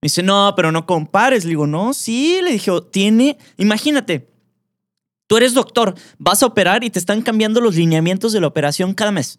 [0.00, 1.44] Me dice, no, pero no compares.
[1.44, 2.40] Le digo, no, sí.
[2.42, 4.30] Le dije, tiene, imagínate,
[5.26, 8.94] tú eres doctor, vas a operar y te están cambiando los lineamientos de la operación
[8.94, 9.38] cada mes.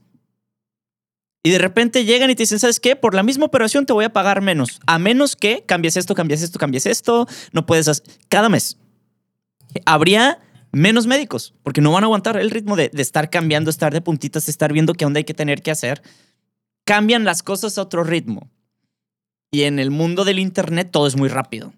[1.44, 2.98] Y de repente llegan y te dicen, ¿sabes qué?
[2.98, 4.82] Por la misma operación te voy a pagar menos.
[4.86, 7.26] A menos que cambies esto, cambies esto, cambies esto.
[7.54, 8.06] No puedes hacer.
[8.28, 8.78] Cada mes.
[9.86, 10.40] Habría
[10.74, 14.50] menos médicos, porque no van a aguantar el ritmo de, estar cambiando, estar de puntitas,
[14.50, 16.02] estar viendo qué onda hay que tener que hacer.
[16.84, 18.52] Cambian las cosas a otro ritmo.
[19.50, 21.74] Y en el mundo del Internet todo es muy rápido.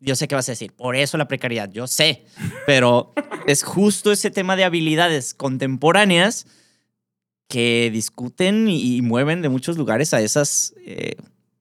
[0.00, 2.24] Yo sé qué vas a decir, por eso la precariedad, yo sé,
[2.66, 3.12] pero
[3.46, 6.46] es justo ese tema de habilidades contemporáneas
[7.48, 11.16] que discuten y, mueven de muchos lugares a esas eh,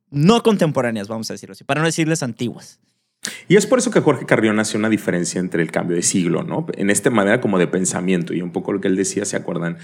[0.10, 2.80] no contemporáneas, vamos a decirlo así, para no decirles antiguas.
[3.48, 6.44] Y es por eso que Jorge Carrión hace una diferencia entre el cambio de siglo,
[6.44, 6.66] ¿no?
[6.76, 9.78] En esta manera como de pensamiento y un poco lo que él decía, ¿se acuerdan?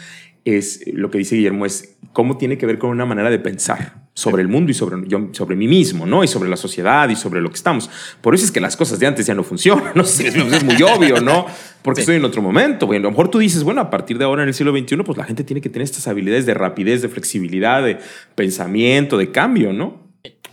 [0.45, 4.03] Es lo que dice Guillermo es cómo tiene que ver con una manera de pensar
[4.15, 6.23] sobre el mundo y sobre, yo, sobre mí mismo, ¿no?
[6.23, 7.89] Y sobre la sociedad y sobre lo que estamos.
[8.21, 10.81] Por eso es que las cosas de antes ya no funcionan, no sé, es muy
[10.83, 11.47] obvio, ¿no?
[11.81, 12.85] Porque estoy en otro momento.
[12.85, 14.97] Bueno, a lo mejor tú dices, bueno, a partir de ahora en el siglo XXI,
[14.97, 17.97] pues la gente tiene que tener estas habilidades de rapidez, de flexibilidad, de
[18.35, 20.03] pensamiento, de cambio, ¿no?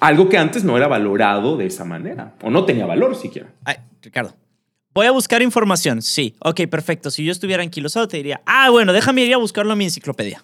[0.00, 3.52] Algo que antes no era valorado de esa manera, o no tenía valor siquiera.
[3.64, 4.34] Ay, Ricardo.
[4.92, 6.02] Voy a buscar información.
[6.02, 7.10] Sí, ok, perfecto.
[7.10, 10.42] Si yo estuviera anquilosado, te diría, ah, bueno, déjame ir a buscarlo en mi enciclopedia.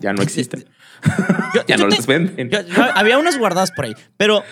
[0.00, 0.64] Ya no existen.
[1.68, 2.50] ya no los venden.
[2.94, 4.42] había unas guardadas por ahí, pero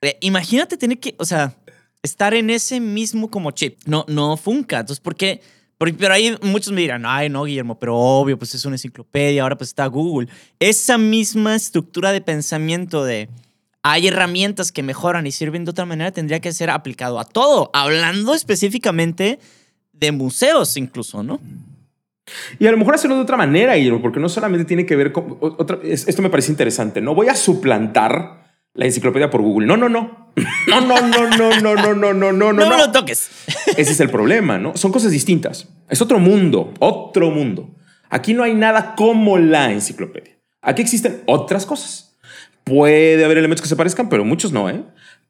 [0.00, 1.54] eh, imagínate tener que, o sea,
[2.02, 3.78] estar en ese mismo como chip.
[3.84, 4.80] No, no funca.
[4.80, 5.42] Entonces, ¿por qué?
[5.78, 9.56] Pero ahí muchos me dirán, ay, no, Guillermo, pero obvio, pues es una enciclopedia, ahora
[9.56, 10.28] pues está Google.
[10.58, 13.28] Esa misma estructura de pensamiento de
[13.82, 17.70] hay herramientas que mejoran y sirven de otra manera tendría que ser aplicado a todo,
[17.72, 19.38] hablando específicamente
[19.92, 21.40] de museos incluso, ¿no?
[22.58, 25.12] Y a lo mejor hacerlo de otra manera, Guillermo, porque no solamente tiene que ver
[25.12, 25.36] con...
[25.40, 29.66] Otra, esto me parece interesante, no voy a suplantar la enciclopedia por Google.
[29.66, 30.25] No, no, no.
[30.66, 32.52] No, no, no, no, no, no, no, no, no, no.
[32.52, 33.30] No me lo toques.
[33.76, 34.76] Ese es el problema, ¿no?
[34.76, 35.68] Son cosas distintas.
[35.88, 37.74] Es otro mundo, otro mundo.
[38.10, 40.38] Aquí no hay nada como la enciclopedia.
[40.60, 42.16] Aquí existen otras cosas.
[42.64, 44.84] Puede haber elementos que se parezcan, pero muchos no, ¿eh?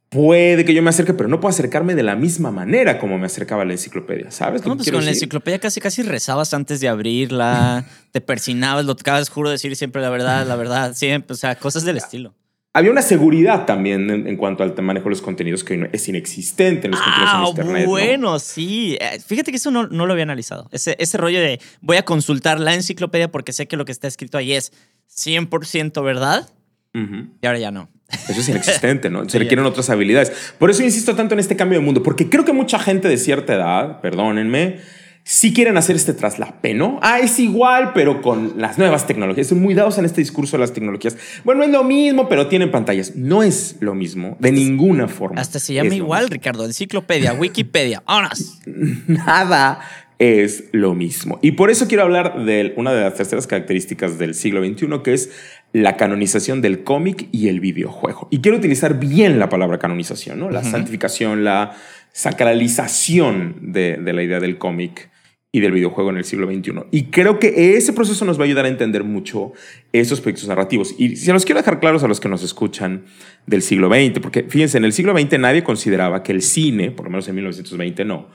[0.08, 3.26] Puede que yo me acerque, pero no puedo acercarme de la misma manera como me
[3.26, 4.64] acercaba a la enciclopedia, ¿sabes?
[4.64, 9.28] No, pues con la enciclopedia casi casi rezabas antes de abrirla, te persinabas, lo tocabas,
[9.28, 12.34] juro decir siempre la verdad, la verdad, siempre, o sea, cosas del estilo
[12.76, 16.90] había una seguridad también en, cuanto al manejo de los contenidos que es inexistente en
[16.90, 17.86] los contenidos en ah, Internet.
[17.86, 18.98] Bueno, sí.
[19.00, 20.68] Eh, fíjate que eso no, no, lo había analizado.
[20.72, 24.08] Ese, ese rollo de voy a consultar la enciclopedia porque sé que lo que está
[24.08, 24.74] escrito ahí es
[25.10, 26.50] 100% verdad.
[26.92, 27.88] Y ahora ya no.
[28.28, 29.26] Eso es inexistente, ¿no?
[29.28, 30.30] Se requieren otras habilidades.
[30.58, 33.16] Por eso insisto tanto en este cambio de mundo, porque creo que mucha gente de
[33.16, 34.80] cierta edad, perdónenme,
[35.28, 39.48] si quieren hacer este traslapeno, ah, es igual, pero con las nuevas tecnologías.
[39.48, 41.16] Son muy dados en este discurso de las tecnologías.
[41.42, 43.16] Bueno, es lo mismo, pero tienen pantallas.
[43.16, 45.40] No es lo mismo, de ninguna forma.
[45.40, 46.64] Hasta se llama igual, Ricardo.
[46.64, 48.04] Enciclopedia, Wikipedia.
[48.06, 48.60] ¡Horas!
[49.08, 49.80] Nada
[50.20, 51.40] es lo mismo.
[51.42, 55.12] Y por eso quiero hablar de una de las terceras características del siglo XXI, que
[55.12, 55.30] es
[55.72, 58.28] la canonización del cómic y el videojuego.
[58.30, 60.50] Y quiero utilizar bien la palabra canonización, ¿no?
[60.50, 61.76] La santificación, la
[62.12, 65.10] sacralización de, de la idea del cómic
[65.56, 66.72] y del videojuego en el siglo XXI.
[66.90, 69.54] Y creo que ese proceso nos va a ayudar a entender mucho
[69.90, 70.94] esos proyectos narrativos.
[70.98, 73.06] Y se los quiero dejar claros a los que nos escuchan
[73.46, 77.06] del siglo XX, porque fíjense, en el siglo XX nadie consideraba que el cine, por
[77.06, 78.28] lo menos en 1920 no,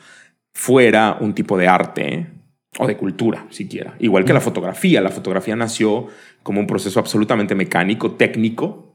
[0.55, 2.25] fuera un tipo de arte
[2.79, 3.95] o de cultura siquiera.
[3.99, 4.99] Igual que la fotografía.
[4.99, 6.07] La fotografía nació
[6.41, 8.90] como un proceso absolutamente mecánico, técnico,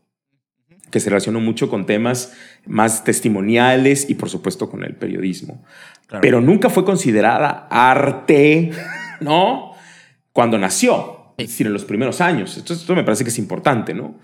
[0.90, 2.32] que se relacionó mucho con temas
[2.66, 5.64] más testimoniales y por supuesto con el periodismo.
[6.20, 8.70] Pero nunca fue considerada arte,
[9.20, 9.72] ¿no?
[10.32, 12.56] Cuando nació, es decir, en los primeros años.
[12.56, 14.18] Esto, esto me parece que es importante, ¿no?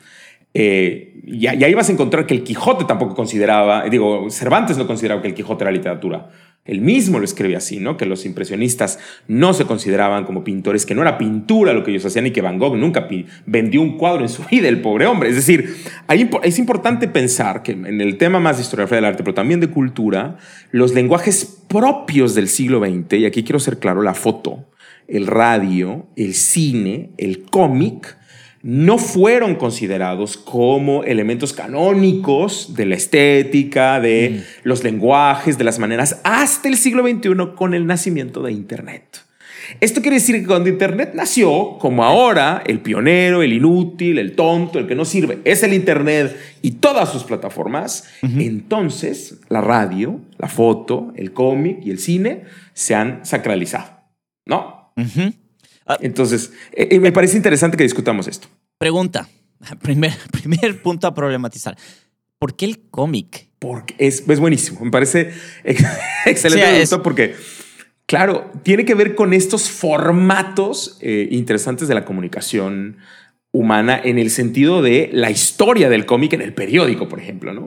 [0.54, 5.22] Eh, y, ahí vas a encontrar que el Quijote tampoco consideraba, digo, Cervantes no consideraba
[5.22, 6.30] que el Quijote era literatura.
[6.64, 7.96] Él mismo lo escribe así, ¿no?
[7.96, 12.04] Que los impresionistas no se consideraban como pintores, que no era pintura lo que ellos
[12.04, 13.08] hacían y que Van Gogh nunca
[13.46, 15.28] vendió un cuadro en su vida, el pobre hombre.
[15.28, 15.74] Es decir,
[16.08, 19.70] es importante pensar que en el tema más de historiografía del arte, pero también de
[19.70, 20.36] cultura,
[20.70, 24.66] los lenguajes propios del siglo XX, y aquí quiero ser claro, la foto,
[25.08, 28.16] el radio, el cine, el cómic,
[28.62, 34.68] no fueron considerados como elementos canónicos de la estética, de mm.
[34.68, 39.22] los lenguajes, de las maneras, hasta el siglo XXI con el nacimiento de Internet.
[39.80, 44.78] Esto quiere decir que cuando Internet nació, como ahora, el pionero, el inútil, el tonto,
[44.78, 50.48] el que no sirve, es el Internet y todas sus plataformas, entonces la radio, la
[50.48, 52.42] foto, el cómic y el cine
[52.74, 54.02] se han sacralizado,
[54.46, 54.92] ¿no?
[55.86, 55.98] Ah.
[56.00, 58.48] Entonces, eh, eh, me parece interesante que discutamos esto.
[58.82, 59.28] Pregunta.
[59.80, 61.76] Primer, primer punto a problematizar.
[62.40, 63.48] ¿Por qué el cómic?
[63.60, 64.80] Porque es, es buenísimo.
[64.84, 65.30] Me parece
[65.64, 65.84] ex-
[66.26, 67.36] excelente Sí, es- porque,
[68.06, 72.96] claro, tiene que ver con estos formatos eh, interesantes de la comunicación
[73.54, 77.66] humana en el sentido de la historia del cómic en el periódico, por ejemplo, ¿no?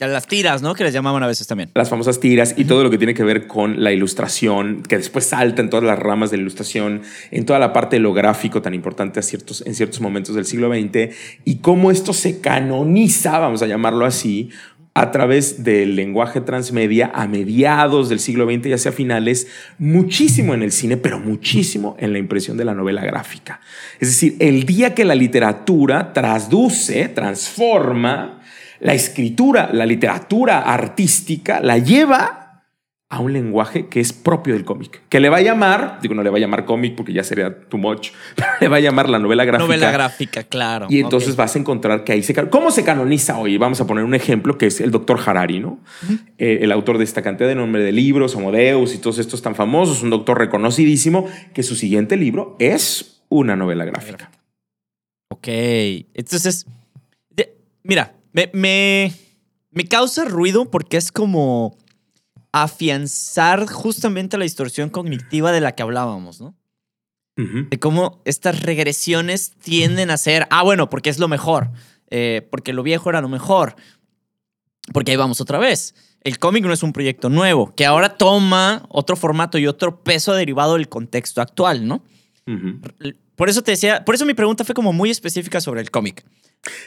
[0.00, 0.74] Las tiras, ¿no?
[0.74, 1.70] Que les llamaban a veces también.
[1.74, 5.26] Las famosas tiras y todo lo que tiene que ver con la ilustración, que después
[5.26, 8.62] salta en todas las ramas de la ilustración, en toda la parte de lo gráfico
[8.62, 11.14] tan importante a ciertos, en ciertos momentos del siglo XX,
[11.44, 14.50] y cómo esto se canoniza, vamos a llamarlo así,
[14.94, 19.46] a través del lenguaje transmedia a mediados del siglo XX y hacia finales,
[19.78, 23.60] muchísimo en el cine, pero muchísimo en la impresión de la novela gráfica.
[24.00, 28.42] Es decir, el día que la literatura traduce, transforma
[28.80, 32.39] la escritura, la literatura artística, la lleva
[33.12, 36.22] a un lenguaje que es propio del cómic, que le va a llamar, digo, no
[36.22, 39.08] le va a llamar cómic porque ya sería too much, pero le va a llamar
[39.08, 39.66] la novela gráfica.
[39.66, 40.86] Novela gráfica, claro.
[40.88, 42.32] Y entonces vas a encontrar que ahí se...
[42.48, 43.58] ¿Cómo se canoniza hoy?
[43.58, 45.80] Vamos a poner un ejemplo que es el doctor Harari, ¿no?
[46.38, 49.56] Eh, el autor de esta cantidad de nombre de libros, Homodeus y todos estos tan
[49.56, 54.30] famosos, un doctor reconocidísimo, que su siguiente libro es una novela gráfica.
[55.32, 55.48] Ok.
[56.14, 56.64] Entonces,
[57.30, 59.12] de- mira, me, me,
[59.72, 61.76] me causa ruido porque es como
[62.52, 66.54] afianzar justamente la distorsión cognitiva de la que hablábamos, ¿no?
[67.36, 71.70] De cómo estas regresiones tienden a ser, ah, bueno, porque es lo mejor,
[72.10, 73.76] eh, porque lo viejo era lo mejor,
[74.92, 75.94] porque ahí vamos otra vez.
[76.22, 80.34] El cómic no es un proyecto nuevo, que ahora toma otro formato y otro peso
[80.34, 82.04] derivado del contexto actual, ¿no?
[83.36, 86.26] Por eso te decía, por eso mi pregunta fue como muy específica sobre el cómic.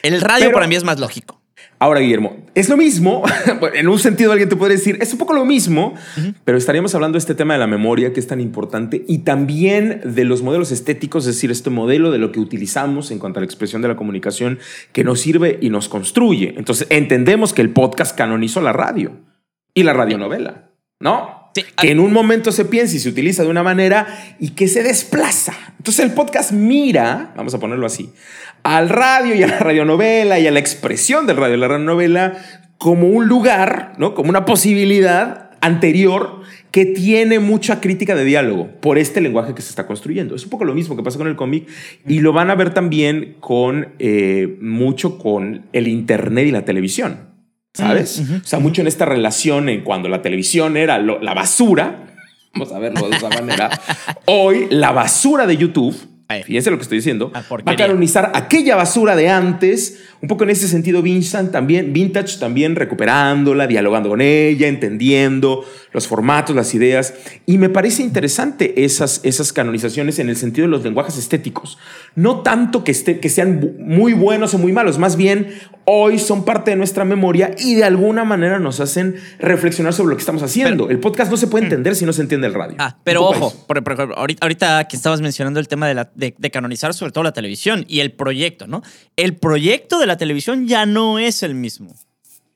[0.04, 1.42] El radio Pero- para mí es más lógico.
[1.84, 3.24] Ahora, Guillermo, es lo mismo,
[3.74, 5.96] en un sentido alguien te puede decir, es un poco lo mismo,
[6.46, 10.00] pero estaríamos hablando de este tema de la memoria que es tan importante y también
[10.06, 13.42] de los modelos estéticos, es decir, este modelo de lo que utilizamos en cuanto a
[13.42, 14.60] la expresión de la comunicación
[14.94, 16.54] que nos sirve y nos construye.
[16.56, 19.18] Entonces, entendemos que el podcast canonizó la radio
[19.74, 20.70] y la radionovela,
[21.02, 21.52] ¿no?
[21.54, 21.66] Sí.
[21.76, 24.08] Que en un momento se piensa y se utiliza de una manera
[24.40, 25.54] y que se desplaza.
[25.84, 28.14] Entonces el podcast mira, vamos a ponerlo así,
[28.64, 32.34] al radio y a la radionovela y a la expresión del radio y la radionovela
[32.78, 34.14] como un lugar, ¿no?
[34.14, 36.42] Como una posibilidad anterior
[36.72, 40.36] que tiene mucha crítica de diálogo por este lenguaje que se está construyendo.
[40.36, 41.68] Es un poco lo mismo que pasa con el cómic
[42.08, 47.32] y lo van a ver también con eh, mucho con el internet y la televisión.
[47.76, 48.22] ¿Sabes?
[48.44, 52.06] O sea, mucho en esta relación en cuando la televisión era lo- la basura,
[52.54, 53.70] vamos a verlo de esa manera,
[54.26, 55.96] hoy la basura de YouTube,
[56.42, 60.46] Fíjense lo que estoy diciendo, La va a canonizar aquella basura de antes, un poco
[60.46, 66.74] en ese sentido vintage también, vintage también recuperándola, dialogando con ella, entendiendo los formatos, las
[66.74, 67.14] ideas,
[67.46, 71.78] y me parece interesante esas, esas canonizaciones en el sentido de los lenguajes estéticos,
[72.16, 75.50] no tanto que, esté, que sean muy buenos o muy malos, más bien
[75.86, 80.16] hoy son parte de nuestra memoria y de alguna manera nos hacen reflexionar sobre lo
[80.16, 80.90] que estamos haciendo.
[80.90, 82.78] el podcast no se puede entender si no se entiende el radio.
[82.80, 86.10] Ah, pero ojo, por, por ejemplo, ahorita, ahorita que estabas mencionando el tema de, la-
[86.16, 88.82] de- de canonizar sobre todo la televisión y el proyecto, ¿no?
[89.18, 91.96] El proyecto de la televisión ya no es el mismo.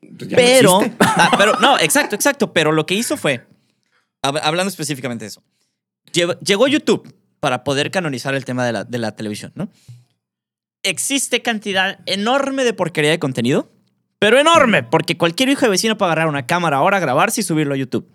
[0.02, 0.96] Ya no pero, existe.
[1.00, 2.52] ah, pero, no, exacto, exacto.
[2.52, 3.46] Pero lo que hizo fue,
[4.22, 5.42] hab- hablando específicamente de eso,
[6.12, 9.68] lle- llegó YouTube para poder canonizar el tema de la, de la televisión, ¿no?
[10.82, 13.70] Existe cantidad enorme de porquería de contenido,
[14.18, 17.74] pero enorme, porque cualquier hijo de vecino puede agarrar una cámara ahora, grabarse y subirlo
[17.74, 18.08] a YouTube.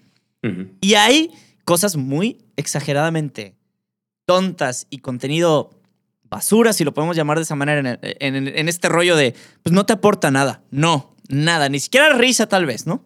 [0.81, 1.31] Y hay
[1.63, 3.55] cosas muy exageradamente
[4.25, 5.69] tontas y contenido
[6.33, 9.93] basura, si lo podemos llamar de esa manera, en, este rollo de, pues no te
[9.93, 10.63] aporta nada.
[10.71, 13.05] No, nada, ni siquiera risa tal vez, ¿no?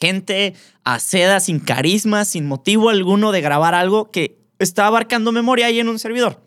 [0.00, 0.54] Gente
[0.84, 5.80] a seda, sin carisma, sin motivo alguno de grabar algo que está abarcando memoria ahí
[5.80, 6.40] en un servidor.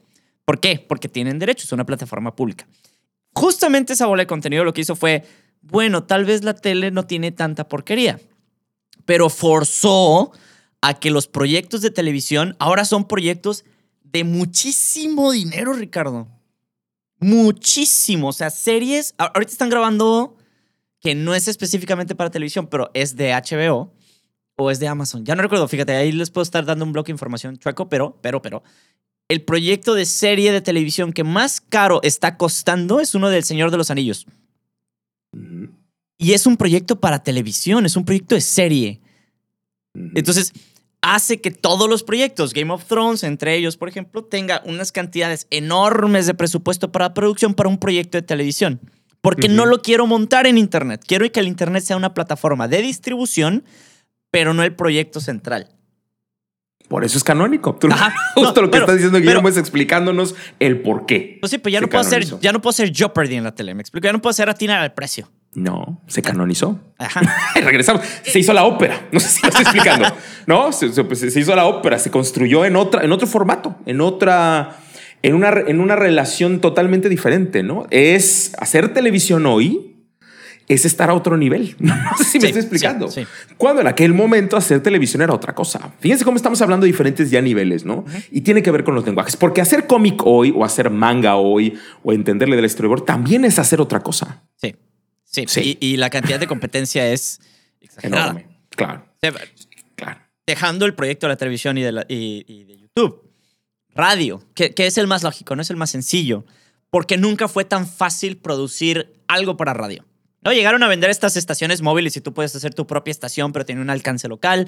[0.45, 0.83] ¿Por qué?
[0.87, 2.67] Porque tienen derecho, es una plataforma pública.
[3.33, 5.23] Justamente esa bola de contenido lo que hizo fue,
[5.61, 8.19] bueno, tal vez la tele no tiene tanta porquería,
[9.05, 10.31] pero forzó
[10.81, 13.65] a que los proyectos de televisión ahora son proyectos
[14.13, 16.27] de muchísimo dinero, Ricardo.
[17.19, 18.29] Muchísimo.
[18.29, 19.15] O sea, series.
[19.17, 20.37] Ahorita están grabando
[21.01, 23.91] que no es específicamente para televisión, pero es de HBO
[24.55, 25.25] o es de Amazon.
[25.25, 28.17] Ya no recuerdo, fíjate, ahí les puedo estar dando un bloque de información chueco, pero,
[28.21, 28.63] pero, pero.
[29.27, 33.71] El proyecto de serie de televisión que más caro está costando es uno del Señor
[33.71, 34.27] de los Anillos.
[36.17, 39.01] Y es un proyecto para televisión, es un proyecto de serie.
[39.93, 40.53] Entonces,
[41.03, 45.45] hace que todos los proyectos, Game of Thrones, entre ellos, por ejemplo, tenga unas cantidades
[45.51, 48.79] enormes de presupuesto para producción para un proyecto de televisión.
[49.21, 51.03] Porque no lo quiero montar en Internet.
[51.07, 53.63] Quiero que el Internet sea una plataforma de distribución,
[54.31, 55.69] pero no el proyecto central.
[56.89, 57.75] Por eso es canónico.
[57.75, 58.13] Tú- Ajá.
[58.35, 61.37] justo No, lo que pero- estás diciendo, Guillermo, pero- es explicándonos el por qué.
[61.39, 63.73] Pues sí, pero ya no, puedo hacer, ya no puedo hacer Jeopardy en la tele.
[63.73, 64.05] Me explico.
[64.05, 65.29] Ya no puedo hacer atinar al precio.
[65.55, 66.79] No, se canonizó.
[66.97, 67.21] Ajá.
[67.55, 68.01] Regresamos.
[68.23, 69.07] Se hizo la ópera.
[69.11, 70.07] No sé si lo estoy explicando.
[70.45, 71.97] No, se, se- pues, se hizo la ópera.
[71.99, 74.77] Se construyó en otra, en otro formato, en otra,
[75.21, 77.85] en una, en una relación totalmente diferente, ¿no?
[77.91, 79.89] Es hacer televisión hoy.
[80.69, 81.75] Es estar a otro nivel.
[81.79, 83.09] No, sé si me estoy explicando.
[83.09, 83.53] sí, sí.
[83.57, 85.91] Cuando en aquel momento hacer televisión era otra cosa.
[85.99, 88.03] Fíjense cómo estamos hablando de diferentes ya niveles, ¿no?
[88.31, 89.35] Y tiene que ver con los lenguajes.
[89.37, 93.79] Porque hacer cómic hoy, o hacer manga hoy, o entenderle del storyboard, también es hacer
[93.81, 94.43] otra cosa.
[94.55, 94.73] Sí.
[95.33, 95.43] Sí.
[95.47, 95.77] Sí.
[95.81, 97.41] Y, y la cantidad de competencia es
[97.81, 98.23] exagerada.
[98.31, 98.47] Enorme.
[98.69, 99.05] Claro,
[99.95, 100.19] claro.
[100.47, 103.29] Dejando el proyecto de la televisión y de, la- y- y de YouTube.
[103.95, 106.45] Radio, que, que es el más lógico, no es el más sencillo.
[106.89, 110.05] Porque nunca fue tan fácil producir algo para radio.
[110.41, 110.51] ¿No?
[110.53, 113.81] Llegaron a vender estas estaciones móviles y tú puedes hacer tu propia estación, pero tiene
[113.81, 114.67] un alcance local.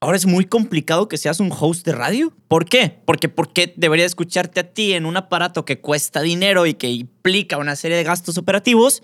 [0.00, 2.34] Ahora es muy complicado que seas un host de radio.
[2.48, 2.98] ¿Por qué?
[3.04, 6.90] Porque ¿por qué debería escucharte a ti en un aparato que cuesta dinero y que
[6.90, 9.02] implica una serie de gastos operativos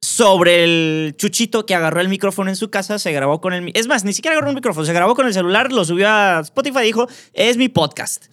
[0.00, 3.70] sobre el chuchito que agarró el micrófono en su casa, se grabó con el...
[3.74, 6.40] Es más, ni siquiera agarró un micrófono, se grabó con el celular, lo subió a
[6.40, 8.26] Spotify y dijo, es mi podcast.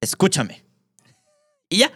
[0.00, 0.64] Escúchame.
[1.68, 1.92] Y ya.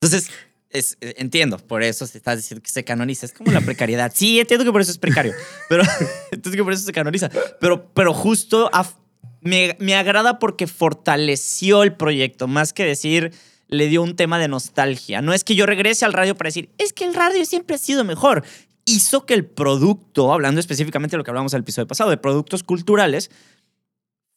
[0.00, 0.30] Entonces,
[0.70, 3.26] es, eh, entiendo, por eso se está diciendo que se canoniza.
[3.26, 4.12] Es como la precariedad.
[4.14, 5.34] Sí, entiendo que por eso es precario,
[5.68, 5.82] pero
[6.30, 7.30] entiendo que por eso se canoniza.
[7.60, 8.70] Pero, pero justo
[9.40, 13.32] me, me agrada porque fortaleció el proyecto, más que decir,
[13.68, 15.20] le dio un tema de nostalgia.
[15.22, 17.78] No es que yo regrese al radio para decir, es que el radio siempre ha
[17.78, 18.44] sido mejor.
[18.86, 22.62] Hizo que el producto, hablando específicamente de lo que hablamos al episodio pasado, de productos
[22.62, 23.30] culturales,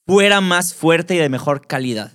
[0.05, 2.11] fuera más fuerte y de mejor calidad.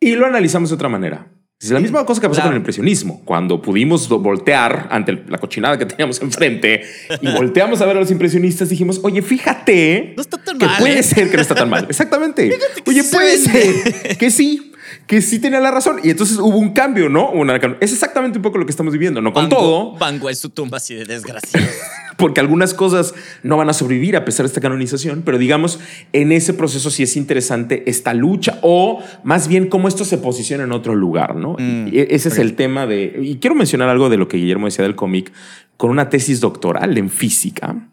[0.00, 1.28] Y lo analizamos de otra manera.
[1.58, 2.48] Es la misma cosa que pasó Claro.
[2.50, 3.22] con el impresionismo.
[3.24, 6.82] Cuando pudimos voltear ante el- la cochinada que teníamos enfrente
[7.22, 10.78] y volteamos a ver a los impresionistas, dijimos, oye, fíjate No está tan que mal,
[10.78, 11.02] puede ¿eh?
[11.02, 11.86] ser que no está tan mal.
[11.88, 12.58] Exactamente.
[12.86, 14.72] Oye, puede ser que sí,
[15.06, 15.98] que sí tenía la razón.
[16.02, 17.30] Y entonces hubo un cambio, ¿no?
[17.30, 19.20] Una- es exactamente un poco lo que estamos viviendo.
[19.20, 21.60] No con todo, Gogh en su tumba así de desgracia.
[22.16, 25.78] porque algunas cosas no van a sobrevivir a pesar de esta canonización, pero digamos,
[26.14, 30.64] en ese proceso sí es interesante esta lucha o más bien cómo esto se posiciona
[30.64, 31.56] en otro lugar, ¿no?
[31.58, 33.18] Mm, Y ese es el tema de...
[33.22, 35.30] Y quiero mencionar algo de lo que Guillermo decía del cómic,
[35.76, 37.90] con una tesis doctoral en física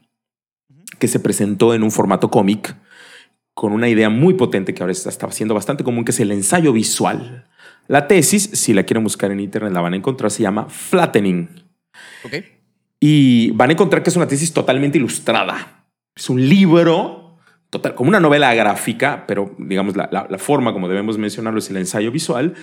[1.00, 2.76] que se presentó en un formato cómic
[3.54, 6.74] con una idea muy potente que ahora está, siendo bastante común, que es el ensayo
[6.74, 7.46] visual.
[7.88, 11.50] La tesis, si la quieren buscar en internet, la van a encontrar, se llama Flattening.
[13.00, 15.86] Y van a encontrar que es una tesis totalmente ilustrada.
[16.16, 17.38] Es un libro,
[17.70, 21.70] total, como una novela gráfica, pero digamos la, la- la forma como debemos mencionarlo es
[21.70, 22.54] el ensayo visual.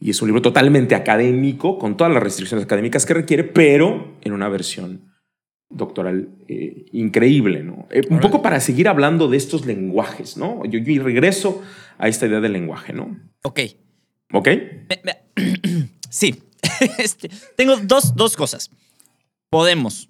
[0.00, 4.32] Y es un libro totalmente académico, con todas las restricciones académicas que requiere, pero en
[4.32, 5.09] una versión
[5.70, 7.86] doctoral eh, increíble, ¿no?
[7.90, 10.64] Eh, un poco para seguir hablando de estos lenguajes, ¿no?
[10.66, 11.62] Yo, yo regreso
[11.96, 13.16] a esta idea del lenguaje, ¿no?
[13.44, 13.60] Ok.
[14.32, 14.48] ¿Ok?
[14.88, 16.42] Me- me- sí.
[16.98, 18.70] Este, tengo dos, dos cosas.
[19.50, 20.08] Podemos,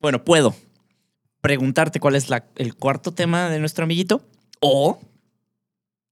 [0.00, 0.54] bueno, puedo
[1.40, 4.22] preguntarte cuál es la- el cuarto tema de nuestro amiguito
[4.60, 5.00] o,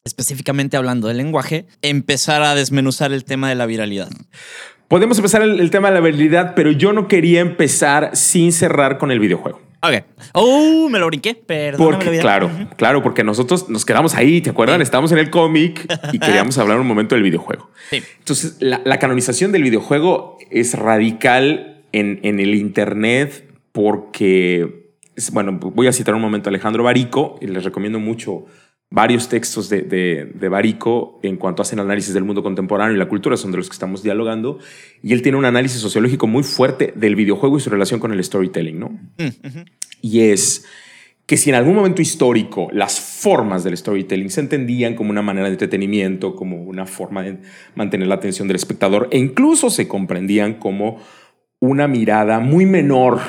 [0.04, 4.08] específicamente hablando del lenguaje, empezar a desmenuzar el tema de la viralidad.
[4.88, 8.98] Podemos empezar el, el tema de la habilidad, pero yo no quería empezar sin cerrar
[8.98, 9.60] con el videojuego.
[9.80, 10.02] Ok.
[10.32, 11.34] Oh, me lo brinqué.
[11.34, 11.86] Perdón.
[11.92, 14.78] Porque, claro, claro, porque nosotros nos quedamos ahí, ¿te acuerdan?
[14.78, 14.82] Sí.
[14.84, 17.70] Estábamos en el cómic y queríamos hablar un momento del videojuego.
[17.90, 18.02] Sí.
[18.18, 25.52] Entonces, la, la canonización del videojuego es radical en, en el Internet porque, es- bueno,
[25.60, 28.46] voy a citar un momento a Alejandro Barico y les recomiendo mucho
[28.90, 33.08] varios textos de, de, de Barico en cuanto hacen análisis del mundo contemporáneo y la
[33.08, 34.58] cultura, son de los que estamos dialogando,
[35.02, 38.24] y él tiene un análisis sociológico muy fuerte del videojuego y su relación con el
[38.24, 38.88] storytelling, ¿no?
[39.18, 39.28] Mm,
[40.00, 40.64] y es
[41.26, 45.46] que si en algún momento histórico las formas del storytelling se entendían como una manera
[45.48, 47.36] de entretenimiento, como una forma de
[47.74, 50.98] mantener la atención del espectador, e incluso se comprendían como
[51.60, 53.20] una mirada muy menor,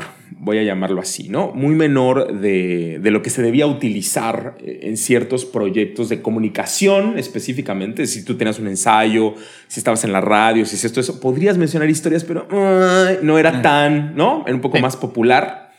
[0.41, 1.51] voy a llamarlo así, ¿no?
[1.53, 7.19] Muy menor de, de lo que se debía utilizar eh, en ciertos proyectos de comunicación
[7.19, 8.07] específicamente.
[8.07, 9.35] Si tú tenías un ensayo,
[9.67, 12.47] si estabas en la radio, si es esto, eso, podrías mencionar historias, pero
[13.21, 14.43] no era tan, ¿no?
[14.45, 14.81] Era un poco Sí.
[14.83, 15.69] más popular.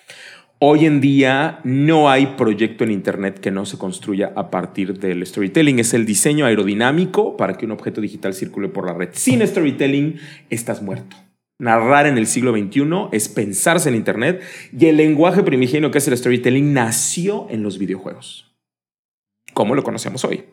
[0.59, 5.25] Hoy en día no hay proyecto en Internet que no se construya a partir del
[5.25, 5.79] storytelling.
[5.79, 9.09] Es el diseño aerodinámico para que un objeto digital circule por la red.
[9.13, 10.17] Sin storytelling,
[10.51, 11.17] estás muerto.
[11.61, 14.41] Narrar en el siglo XXI es pensarse en Internet
[14.77, 18.47] y el lenguaje primigenio que es el storytelling nació en los videojuegos.
[19.53, 20.45] como lo conocemos hoy.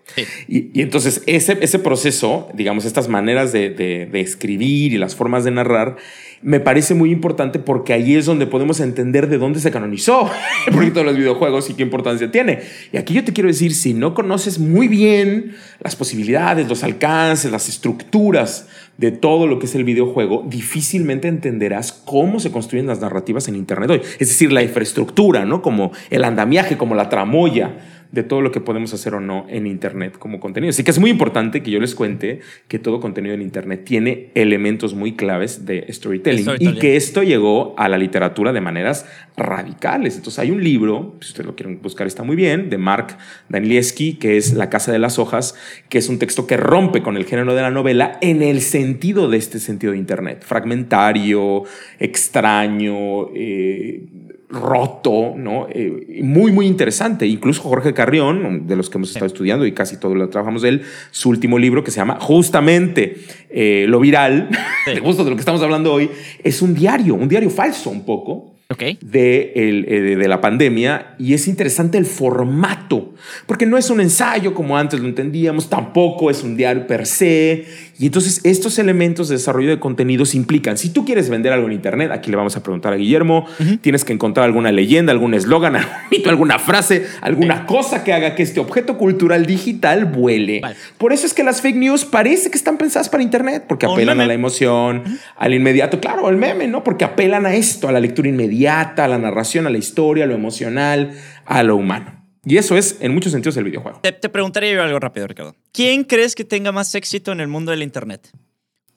[0.49, 5.51] Y, entonces ese, ese proceso, digamos, estas maneras de, de, escribir y las formas de
[5.51, 5.95] narrar,
[6.41, 10.29] me parece muy importante porque ahí es donde podemos entender de dónde se canonizó
[10.65, 12.59] el proyecto de los videojuegos y qué importancia tiene.
[12.91, 17.49] Y aquí yo te quiero decir, si no conoces muy bien las posibilidades, los alcances,
[17.49, 22.99] las estructuras de todo lo que es el videojuego, difícilmente entenderás cómo se construyen las
[22.99, 24.01] narrativas en Internet hoy.
[24.19, 25.61] Es decir, la infraestructura, ¿no?
[25.61, 27.77] Como el andamiaje, como la tramoya
[28.11, 30.69] de todo lo que podemos hacer o no en Internet como contenido.
[30.69, 34.29] Así que es muy importante que yo les cuente que todo contenido en Internet tiene
[34.35, 39.05] elementos muy claves de storytelling, y que esto llegó a la literatura de maneras
[39.35, 40.15] radicales.
[40.15, 43.17] Entonces hay un libro, si ustedes lo quieren buscar está muy bien, de Mark
[43.49, 45.55] Danielewski, que es La Casa de las Hojas,
[45.89, 49.29] que es un texto que rompe con el género de la novela en el sentido
[49.29, 51.63] de este sentido de Internet, fragmentario,
[51.99, 54.03] extraño, eh,
[54.49, 55.67] roto, ¿no?
[55.69, 57.27] Eh, muy, muy interesante.
[57.27, 60.69] Incluso Jorge Carrión, de los que hemos estado estudiando y casi todo lo trabajamos de
[60.69, 60.81] él,
[61.11, 63.17] su último libro que se llama justamente
[63.49, 64.49] eh, Lo Viral,
[65.03, 66.09] justo de lo que estamos hablando hoy,
[66.43, 71.33] es un diario, un diario falso un poco, de, el, eh, de, la pandemia y
[71.33, 73.13] es interesante el formato,
[73.45, 77.65] porque no es un ensayo como antes lo entendíamos, tampoco es un diario per se.
[77.97, 81.73] Y entonces estos elementos de desarrollo de contenidos implican, si tú quieres vender algo en
[81.73, 83.45] Internet, aquí le vamos a preguntar a Guillermo,
[83.79, 85.77] tienes que encontrar alguna leyenda, algún eslogan,
[86.25, 90.61] alguna frase, alguna cosa que haga que este objeto cultural digital vuele.
[90.97, 94.19] Por eso es que las fake news parece que están pensadas para Internet, porque apelan
[94.19, 95.03] a la emoción,
[95.37, 96.83] al inmediato, claro, al meme, ¿no?
[96.83, 100.27] Porque apelan a esto, a la lectura inmediata a la narración, a la historia, a
[100.27, 101.13] lo emocional,
[101.45, 102.25] a lo humano.
[102.45, 103.99] Y eso es, en muchos sentidos, el videojuego.
[104.01, 105.55] Te, preguntaría yo algo rápido, Ricardo.
[105.73, 108.31] ¿Quién crees que tenga más éxito en el mundo del Internet?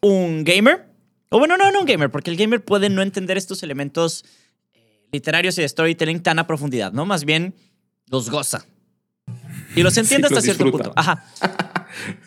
[0.00, 0.86] ¿Un gamer?
[1.30, 4.24] O bueno, no, no un gamer, porque el gamer puede no entender estos elementos
[4.72, 7.06] eh, literarios y de storytelling tan a profundidad, ¿no?
[7.06, 7.54] Más bien
[8.06, 8.66] los goza.
[9.74, 10.92] Y los entiende hasta cierto punto.
[10.94, 11.24] Ajá.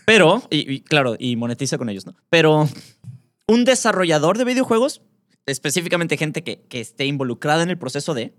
[0.06, 2.16] Pero, y, claro, y monetiza con ellos, ¿no?
[2.30, 2.68] Pero
[3.48, 5.02] un desarrollador de videojuegos
[5.46, 8.34] específicamente gente que, que esté involucrada en el proceso de,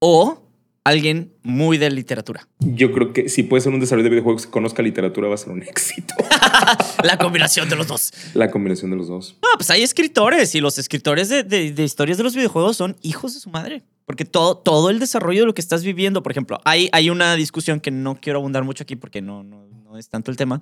[0.00, 0.48] o
[0.84, 2.48] alguien muy de literatura.
[2.58, 5.38] Yo creo que si puede ser un desarrollo de videojuegos que conozca literatura va a
[5.38, 6.14] ser un éxito.
[7.04, 8.12] la combinación de los dos.
[8.34, 9.36] La combinación de los dos.
[9.42, 13.34] No, pues hay escritores y los escritores de, de, historias de los videojuegos son hijos
[13.34, 13.82] de su madre.
[14.04, 17.36] Porque todo, todo el desarrollo de lo que estás viviendo, por ejemplo, hay, hay una
[17.36, 20.60] discusión que no quiero abundar mucho aquí porque no, no, no es tanto el tema.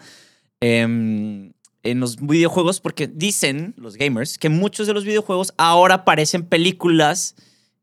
[0.61, 1.51] Eh,
[1.83, 7.35] en los videojuegos porque dicen los gamers que muchos de los videojuegos ahora parecen películas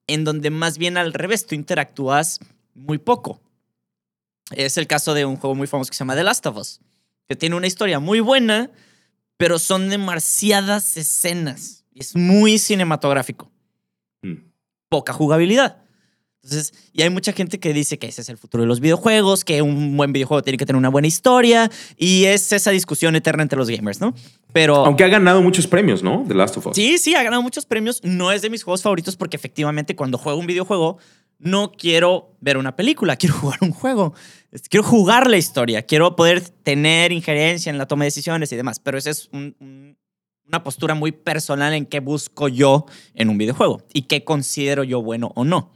[0.08, 2.40] en donde más bien al revés tú interactúas
[2.74, 3.42] muy poco.
[4.52, 6.80] Es el caso de un juego muy famoso que se llama The Last of Us,
[7.28, 8.72] que tiene una historia muy buena,
[9.36, 11.84] pero son demasiadas escenas.
[11.94, 13.52] Es muy cinematográfico.
[14.22, 14.36] Mm.
[14.90, 15.84] Poca jugabilidad.
[16.48, 19.44] Entonces, y hay mucha gente que dice que ese es el futuro de los videojuegos,
[19.44, 23.44] que un buen videojuego tiene que tener una buena historia, y es esa discusión eterna
[23.44, 24.14] entre los gamers, ¿no?
[24.54, 24.78] Pero.
[24.86, 26.24] Aunque ha ganado muchos premios, ¿no?
[26.26, 26.76] The Last of Us.
[26.76, 28.02] Sí, sí, ha ganado muchos premios.
[28.04, 31.00] No es de mis juegos favoritos porque efectivamente cuando juego un videojuego,
[31.38, 34.14] no quiero ver una película, quiero jugar un juego.
[34.70, 38.80] Quiero jugar la historia, quiero poder tener injerencia en la toma de decisiones y demás.
[38.80, 42.86] Pero esa es una postura muy personal en qué busco yo
[43.16, 45.74] en un videojuego y qué considero yo bueno o no.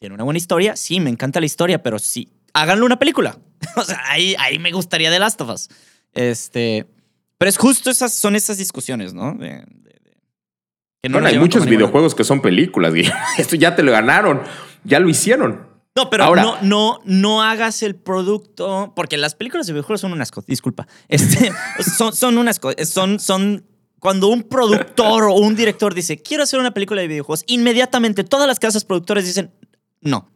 [0.00, 3.38] Tiene una buena historia, sí, me encanta la historia, pero sí, háganlo una película.
[3.76, 5.68] o sea, ahí, ahí me gustaría The Last of Us.
[6.14, 6.86] Este,
[7.36, 9.34] pero es justo esas, son esas discusiones, ¿no?
[9.34, 9.46] no
[11.10, 12.94] bueno, hay muchos videojuegos que son películas,
[13.38, 14.40] Esto ya te lo ganaron,
[14.84, 15.68] ya lo hicieron.
[15.94, 20.12] No, pero Ahora, no, no, no hagas el producto, porque las películas de videojuegos son
[20.12, 20.86] unas cosas, disculpa.
[21.08, 21.52] Este,
[21.98, 23.66] son, son unas cosas, son, son
[23.98, 28.46] cuando un productor o un director dice, quiero hacer una película de videojuegos, inmediatamente todas
[28.46, 29.52] las casas productoras dicen,
[30.00, 30.30] no.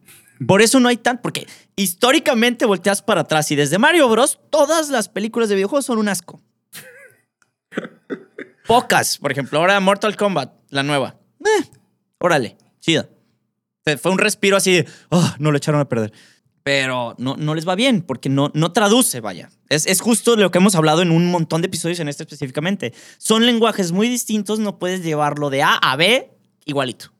[0.45, 4.39] Por eso no hay tan, porque históricamente volteas para atrás y desde Mario Bros.
[4.49, 6.41] todas las películas de videojuegos son un asco.
[8.67, 11.17] Pocas, por ejemplo, ahora Mortal Kombat, la nueva.
[11.39, 11.69] Eh,
[12.19, 13.09] órale, chida.
[14.01, 16.11] Fue un respiro así de, oh, no lo echaron a perder.
[16.63, 19.51] Pero no, no les va bien porque no, no traduce, vaya.
[19.69, 22.93] Es, es justo lo que hemos hablado en un montón de episodios en este específicamente.
[23.19, 26.31] Son lenguajes muy distintos, no puedes llevarlo de A a B
[26.65, 27.14] igualito.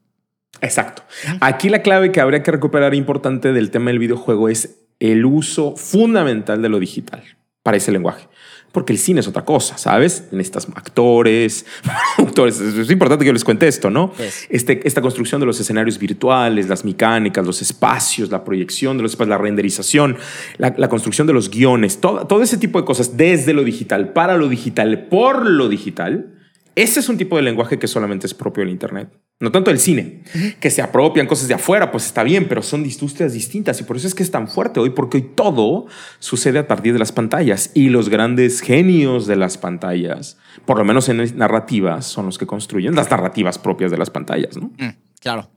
[0.61, 1.03] Exacto.
[1.41, 5.75] Aquí la clave que habría que recuperar importante del tema del videojuego es el uso
[5.75, 7.23] fundamental de lo digital
[7.63, 8.27] para ese lenguaje.
[8.71, 10.27] Porque el cine es otra cosa, ¿sabes?
[10.31, 11.65] Necesitas actores,
[12.17, 12.59] actores.
[12.59, 14.11] Es importante que yo les cuente esto, ¿no?
[14.49, 19.13] Este, esta construcción de los escenarios virtuales, las mecánicas, los espacios, la proyección de los
[19.13, 20.17] espacios, la renderización,
[20.57, 24.35] la, construcción de los guiones, todo, todo ese tipo de cosas desde lo digital, para
[24.35, 26.34] lo digital, por lo digital,
[26.75, 29.09] Ese es un tipo de lenguaje que solamente es propio del Internet.
[29.39, 30.23] No tanto el cine,
[30.59, 33.97] que se apropian cosas de afuera, pues está bien, pero son industrias distintas y por
[33.97, 35.87] eso es que es tan fuerte hoy, porque hoy todo
[36.19, 40.85] sucede a partir de las pantallas y los grandes genios de las pantallas, por lo
[40.85, 44.71] menos en narrativas, son los que construyen las narrativas propias de las pantallas, ¿no?
[44.77, 45.49] Mm, claro.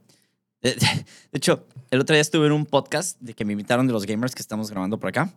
[0.61, 0.77] De,
[1.33, 4.35] hecho, el otro día estuve en un podcast de que me invitaron de los gamers
[4.35, 5.33] que estamos grabando por acá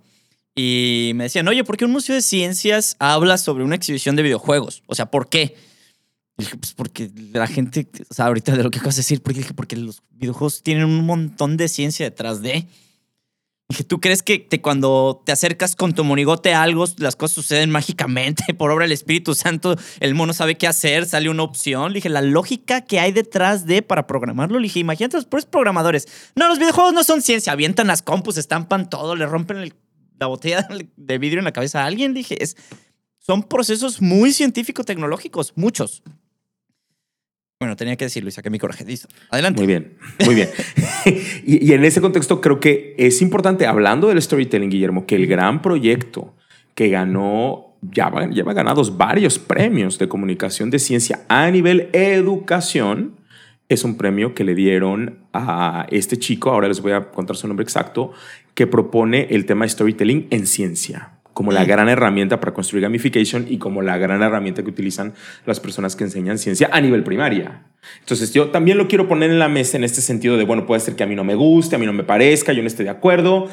[0.56, 4.24] y me decían, oye, ¿por qué un museo de ciencias habla sobre una exhibición de
[4.24, 4.84] videojuegos?
[4.88, 5.56] O sea, ¿por qué?
[6.42, 9.42] Dije, pues porque la gente, o sea, ahorita de lo que acabas de decir, porque
[9.42, 12.68] dije, porque los videojuegos tienen un montón de ciencia detrás de.
[13.70, 17.36] Dije, ¿tú crees que te, cuando te acercas con tu monigote a algo, las cosas
[17.36, 19.76] suceden mágicamente por obra del Espíritu Santo?
[20.00, 21.92] El mono sabe qué hacer, sale una opción.
[21.92, 24.58] Le dije, la lógica que hay detrás de para programarlo.
[24.58, 26.08] Le dije, imagínate los pobres programadores.
[26.36, 27.54] No, los videojuegos no son ciencia.
[27.54, 29.72] Avientan las compus, estampan todo, le rompen
[30.20, 30.68] la botella
[30.98, 32.16] de vidrio en la cabeza a alguien.
[32.16, 32.58] dije, es,
[33.20, 36.02] son procesos muy científico-tecnológicos, muchos.
[37.62, 38.84] Bueno, tenía que decirlo y saqué mi coraje.
[38.84, 39.08] Listo.
[39.30, 39.60] Adelante.
[39.60, 39.94] Muy bien,
[40.26, 40.50] muy bien.
[41.46, 45.62] y, en ese contexto creo que es importante, hablando del storytelling, Guillermo, que el gran
[45.62, 46.34] proyecto
[46.74, 53.20] que ganó, ya lleva ganados varios premios de comunicación de ciencia a nivel educación,
[53.70, 57.48] es un premio que le dieron a este chico, ahora les voy a contar su
[57.48, 58.12] nombre exacto,
[58.56, 63.58] que propone el tema storytelling en ciencia como la gran herramienta para construir gamification y
[63.58, 65.14] como la gran herramienta que utilizan
[65.46, 67.64] las personas que enseñan ciencia a nivel primaria.
[68.00, 70.82] Entonces yo también lo quiero poner en la mesa en este sentido de, bueno, puede
[70.82, 72.84] ser que a mí no me guste, a mí no me parezca, yo no esté
[72.84, 73.50] de acuerdo,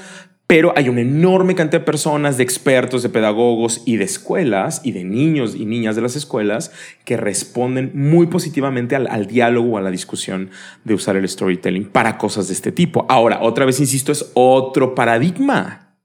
[0.47, 4.93] pero hay una enorme cantidad de personas, de expertos, de pedagogos y de escuelas y
[4.93, 6.73] de niños y niñas de las escuelas
[7.05, 10.51] que responden muy positivamente al, al diálogo o a la discusión
[10.85, 13.05] de usar el storytelling para cosas de este tipo.
[13.11, 15.99] Ahora, otra vez insisto, es otro paradigma,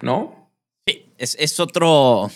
[0.00, 0.37] ¿no?
[1.18, 2.30] Es, otro.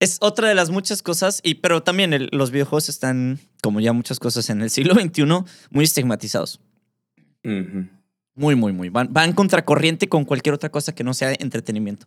[0.00, 4.20] Es otra de las muchas cosas, y, pero también los videojuegos están, como ya muchas
[4.20, 5.24] cosas en el siglo XXI,
[5.70, 6.60] muy estigmatizados.
[7.42, 8.88] Muy, muy, muy.
[8.88, 12.06] Van, van contracorriente con cualquier otra cosa que no sea entretenimiento.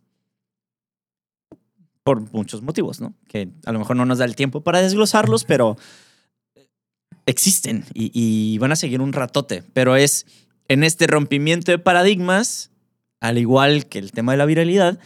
[2.03, 3.13] Por muchos motivos, ¿no?
[3.27, 5.77] Que a lo mejor no nos da el tiempo para desglosarlos, pero
[7.25, 9.63] existen y, y van a seguir un ratote.
[9.73, 10.25] Pero es
[10.69, 12.71] en este rompimiento de paradigmas,
[13.19, 14.99] al igual que el tema de la viralidad,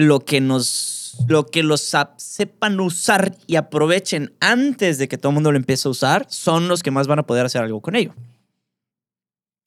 [0.00, 5.34] lo que nos, lo que los sepan usar y aprovechen antes de que todo el
[5.34, 7.96] mundo lo empiece a usar, son los que más van a poder hacer algo con
[7.96, 8.14] ello.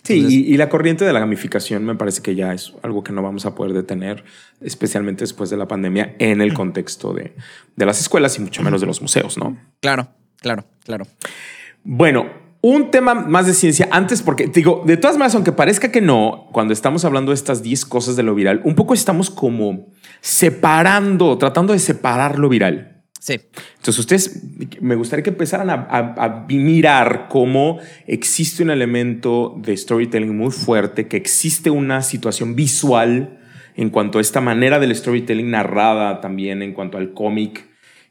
[0.04, 3.22] Sí, y, la corriente de la gamificación me parece que ya es algo que no
[3.22, 4.24] vamos a poder detener,
[4.62, 7.36] especialmente después de la pandemia, en el contexto de,
[7.76, 9.58] de las escuelas y mucho menos de los museos, ¿no?
[9.82, 10.08] Claro,
[10.38, 11.06] claro, claro.
[11.84, 12.28] Bueno,
[12.62, 16.48] un tema más de ciencia antes, porque digo, de todas maneras, aunque parezca que no,
[16.52, 19.88] cuando estamos hablando de estas 10 cosas de lo viral, un poco estamos como
[20.22, 23.04] separando, tratando de separar lo viral.
[23.20, 23.34] Sí.
[23.78, 24.44] Entonces, ustedes
[24.82, 31.18] me gustaría que empezaran a, mirar cómo existe un elemento de storytelling muy fuerte, que
[31.18, 33.40] existe una situación visual
[33.76, 37.69] en cuanto a esta manera del storytelling narrada también, en cuanto al cómic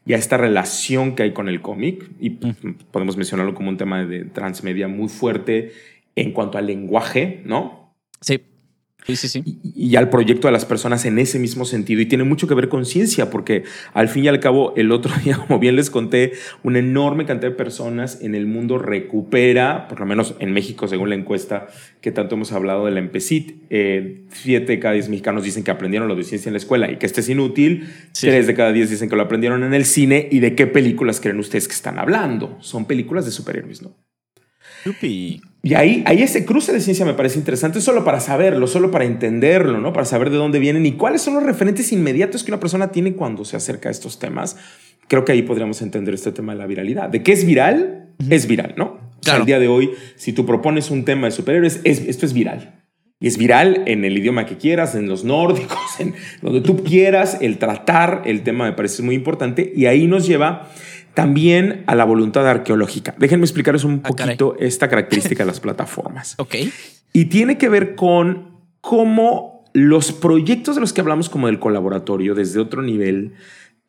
[0.09, 2.09] y a esta relación que hay con el cómic.
[2.19, 5.71] Y podemos mencionarlo como un tema de transmedia muy fuerte
[6.15, 7.93] en cuanto al lenguaje, ¿no?
[8.19, 8.41] Sí.
[9.05, 9.59] Sí, sí, sí.
[9.63, 12.01] Y, al proyecto de las personas en ese mismo sentido.
[12.01, 15.11] Y tiene mucho que ver con ciencia, porque al fin y al cabo, el otro
[15.23, 16.33] día, como bien les conté,
[16.63, 21.09] una enorme cantidad de personas en el mundo recupera, por lo menos en México, según
[21.09, 21.67] la encuesta
[22.01, 25.71] que tanto hemos hablado de la EMPECIT, eh, siete de cada diez mexicanos dicen que
[25.71, 27.89] aprendieron lo de ciencia en la escuela y que este es inútil.
[28.19, 30.27] Tres de cada diez dicen que lo aprendieron en el cine.
[30.31, 32.57] ¿Y de qué películas creen ustedes que están hablando?
[32.61, 33.95] Son películas de superhéroes, ¿no?
[35.61, 39.05] Y ahí, ahí ese cruce de ciencia me parece interesante solo para saberlo, solo para
[39.05, 39.91] entenderlo, ¿no?
[39.91, 43.13] Para saber de dónde vienen y cuáles son los referentes inmediatos que una persona tiene
[43.13, 44.57] cuando se acerca a estos temas.
[45.07, 47.09] Creo que ahí podríamos entender este tema de la viralidad.
[47.09, 48.09] ¿De qué es viral?
[48.29, 49.09] Es viral, ¿no?
[49.29, 52.79] al día de hoy, si tú propones un tema de superhéroes, esto es viral.
[53.21, 57.37] Y es viral en el idioma que quieras, en los nórdicos, en donde tú quieras.
[57.41, 60.71] El tratar el tema me parece muy importante y ahí nos lleva
[61.13, 63.15] también a la voluntad arqueológica.
[63.17, 66.35] Déjenme explicarles un ah, poquito esta característica de las plataformas.
[66.49, 66.55] Ok.
[67.11, 72.35] Y tiene que ver con cómo los proyectos de los que hablamos como del colaboratorio
[72.35, 73.33] desde otro nivel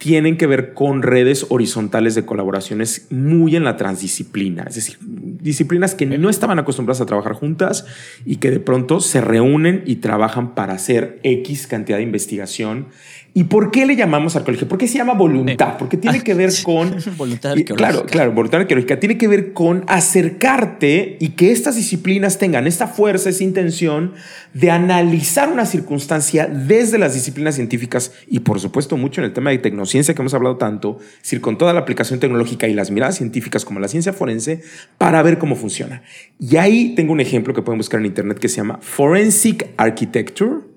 [0.00, 5.94] tienen que ver con redes horizontales de colaboraciones muy en la transdisciplina, es decir, disciplinas
[5.94, 7.84] que no estaban acostumbradas a trabajar juntas
[8.24, 12.86] y que de pronto se reúnen y trabajan para hacer X cantidad de investigación
[13.32, 14.68] ¿Y por qué le llamamos arqueología?
[14.68, 15.76] ¿Por qué se llama voluntad?
[15.78, 16.96] Porque tiene que ver con...
[17.16, 17.74] voluntad arqueológica.
[17.74, 18.98] Claro, claro, voluntad arqueológica.
[18.98, 24.14] Tiene que ver con acercarte y que estas disciplinas tengan esta fuerza, esa intención
[24.54, 29.50] de analizar una circunstancia desde las disciplinas científicas y por supuesto mucho en el tema
[29.50, 32.90] de neurociencia que hemos hablado tanto, es decir, con toda la aplicación tecnológica y las
[32.90, 34.62] miradas científicas como la ciencia forense,
[34.98, 36.02] para ver cómo funciona.
[36.38, 40.69] Y ahí tengo un ejemplo que pueden buscar en internet que se llama Forensic Architecture.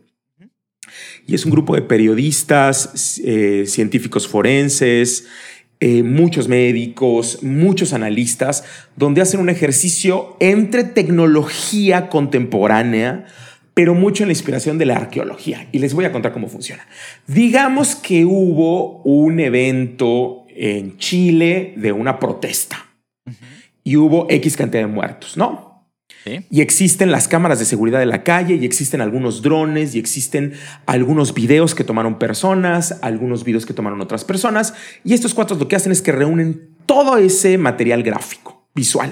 [1.28, 5.26] Y es un grupo de periodistas, eh, científicos forenses,
[5.80, 8.64] eh, muchos médicos, muchos analistas,
[8.96, 13.26] donde hacen un ejercicio entre tecnología contemporánea,
[13.74, 15.68] pero mucho en la inspiración de la arqueología.
[15.72, 16.88] Y les voy a contar cómo funciona.
[17.28, 22.94] Digamos que hubo un evento en Chile de una protesta
[23.84, 25.73] y hubo X cantidad de muertos, ¿no?
[26.26, 30.54] Y existen las cámaras de seguridad de la calle, y existen algunos drones, y existen
[30.86, 34.74] algunos videos que tomaron personas, algunos videos que tomaron otras personas.
[35.04, 39.12] Y estos cuatro lo que hacen es que reúnen todo ese material gráfico, visual.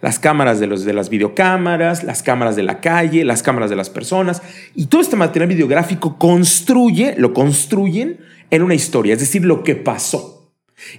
[0.00, 3.76] Las cámaras de, los, de las videocámaras, las cámaras de la calle, las cámaras de
[3.76, 4.42] las personas.
[4.74, 8.18] Y todo este material videográfico construye, lo construyen
[8.50, 10.37] en una historia, es decir, lo que pasó.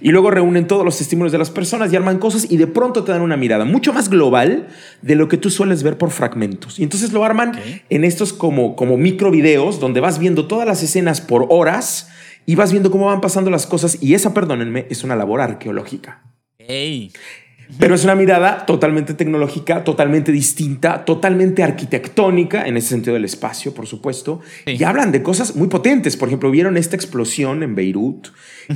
[0.00, 3.04] Y luego reúnen todos los testimonios de las personas y arman cosas y de pronto
[3.04, 4.68] te dan una mirada mucho más global
[5.02, 6.78] de lo que tú sueles ver por fragmentos.
[6.78, 7.58] Y entonces lo arman
[7.88, 12.08] en estos como, como micro videos donde vas viendo todas las escenas por horas
[12.46, 13.98] y vas viendo cómo van pasando las cosas.
[14.02, 16.22] Y esa, perdónenme, es una labor arqueológica.
[17.78, 23.74] Pero es una mirada totalmente tecnológica, totalmente distinta, totalmente arquitectónica, en ese sentido del espacio,
[23.74, 24.40] por supuesto.
[24.66, 26.16] Y hablan de cosas muy potentes.
[26.16, 28.28] Por ejemplo, vieron esta explosión en Beirut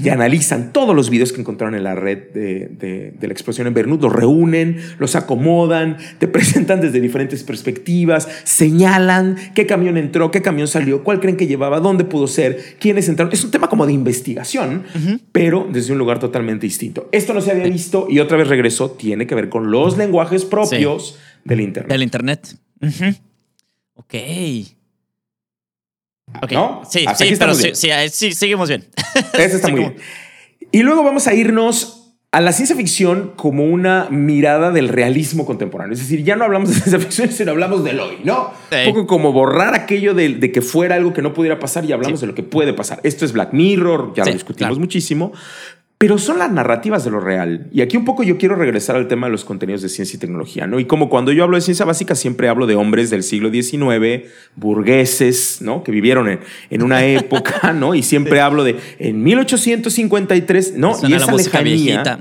[0.02, 4.02] y analizan todos los videos que encontraron en la red de, la explosión en Beirut,
[4.02, 10.68] los reúnen, los acomodan, te presentan desde diferentes perspectivas, señalan qué camión entró, qué camión
[10.68, 13.32] salió, cuál creen que llevaba, dónde pudo ser, quiénes entraron.
[13.32, 14.84] Es un tema como de investigación,
[15.32, 17.08] pero desde un lugar totalmente distinto.
[17.12, 20.44] Esto no se había visto y otra vez regresó, tiene que ver con los lenguajes
[20.44, 21.90] propios del Internet.
[21.90, 22.56] Del Internet.
[23.94, 24.14] Ok.
[26.52, 26.82] ¿No?
[26.88, 28.84] Sí, sí, pero sí, sí, seguimos bien.
[29.34, 29.96] Eso está muy bien.
[30.72, 32.04] Y luego vamos a irnos
[32.34, 35.94] a la ciencia ficción como una mirada del realismo contemporáneo.
[35.94, 38.52] Es decir, ya no hablamos de ciencia ficción, sino hablamos del hoy, ¿no?
[38.72, 42.20] Un poco como borrar aquello de, que fuera algo que no pudiera pasar y hablamos
[42.20, 42.98] de lo que puede pasar.
[43.04, 45.32] Esto es Black Mirror, ya lo discutimos muchísimo,
[46.04, 47.66] pero son las narrativas de lo real.
[47.72, 50.20] Y aquí un poco yo quiero regresar al tema de los contenidos de ciencia y
[50.20, 50.78] tecnología, ¿no?
[50.78, 54.28] Y como cuando yo hablo de ciencia básica, siempre hablo de hombres del siglo XIX,
[54.54, 55.82] burgueses, ¿no?
[55.82, 57.94] Que vivieron en, en una época, ¿no?
[57.94, 60.94] Y siempre hablo de en 1853, ¿no?
[61.08, 62.18] y esa lejanía.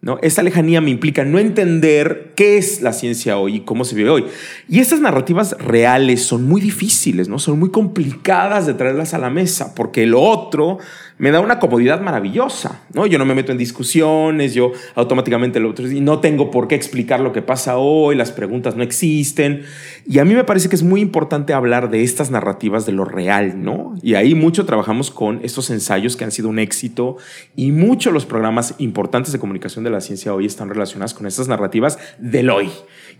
[0.00, 0.18] ¿no?
[0.22, 4.10] Esa lejanía me implica no entender qué es la ciencia hoy y cómo se vive
[4.10, 4.24] hoy.
[4.68, 7.38] Y estas narrativas reales son muy difíciles, ¿no?
[7.38, 10.78] Son muy complicadas de traerlas a la mesa, porque lo otro
[11.18, 13.06] me da una comodidad maravillosa, ¿no?
[13.06, 17.20] Yo no me meto en discusiones, yo automáticamente lo y no tengo por qué explicar
[17.20, 19.62] lo que pasa hoy, las preguntas no existen.
[20.06, 23.04] Y a mí me parece que es muy importante hablar de estas narrativas de lo
[23.04, 23.94] real, ¿no?
[24.02, 27.16] Y ahí mucho trabajamos con estos ensayos que han sido un éxito
[27.56, 31.48] y muchos los programas importantes de comunicación de la ciencia hoy están relacionados con estas
[31.48, 32.70] narrativas del hoy.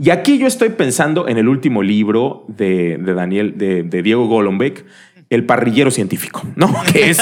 [0.00, 4.84] Y aquí yo estoy pensando en el último libro de, Daniel, de, de Diego Golombek,
[5.30, 6.74] el parrillero científico, ¿no?
[6.92, 7.18] Que es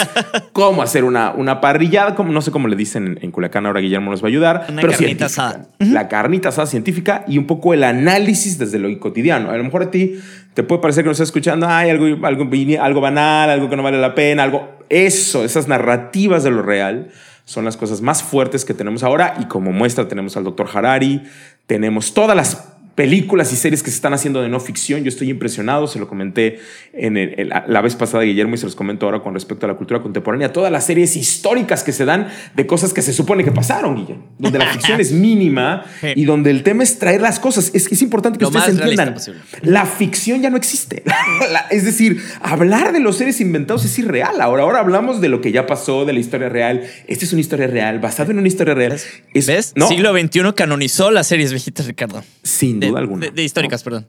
[0.53, 4.11] cómo hacer una, una parrillada, como, no sé cómo le dicen en, Culiacán, ahora Guillermo
[4.11, 4.67] nos va a ayudar.
[4.69, 5.67] Una carnita asada.
[5.79, 9.51] La carnita asada científica y un poco el análisis desde lo cotidiano.
[9.51, 10.19] A lo mejor a ti
[10.55, 12.49] te puede parecer que nos estás escuchando, hay algo, algo,
[12.81, 14.77] algo banal, algo que no vale la pena, algo...
[14.89, 17.09] Eso, esas narrativas de lo real
[17.45, 21.23] son las cosas más fuertes que tenemos ahora y como muestra tenemos al doctor Harari,
[21.67, 25.05] tenemos todas las películas y series que se están haciendo de no ficción.
[25.05, 26.59] Yo estoy impresionado, se lo comenté
[26.95, 30.01] en la vez pasada Guillermo y se los comento ahora con respecto a la cultura
[30.01, 30.53] contemporánea.
[30.53, 34.25] Todas las series históricas que se dan de cosas que se supone que pasaron, Guillermo,
[34.39, 35.85] donde la ficción es mínima
[36.17, 37.71] y donde el tema es traer las cosas.
[37.75, 39.15] Es, es importante que ustedes entiendan.
[39.61, 41.05] La ficción ya no existe.
[41.71, 44.41] es decir, hablar de los seres inventados es irreal.
[44.41, 46.85] Ahora, ahora hablamos de lo que ya pasó, de la historia real.
[47.09, 48.99] Esta es una historia real, basada en una historia real.
[49.35, 49.75] ¿Ves?
[49.77, 49.87] ¿no?
[49.87, 52.25] Siglo XXI canonizó las series viejitas, Ricardo.
[52.43, 53.29] Sin alguna.
[53.29, 54.07] De, históricas, perdón.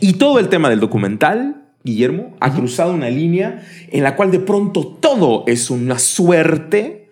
[0.00, 4.40] Y todo el tema del documental, Guillermo, ha cruzado una línea en la cual de
[4.40, 7.06] pronto todo es una suerte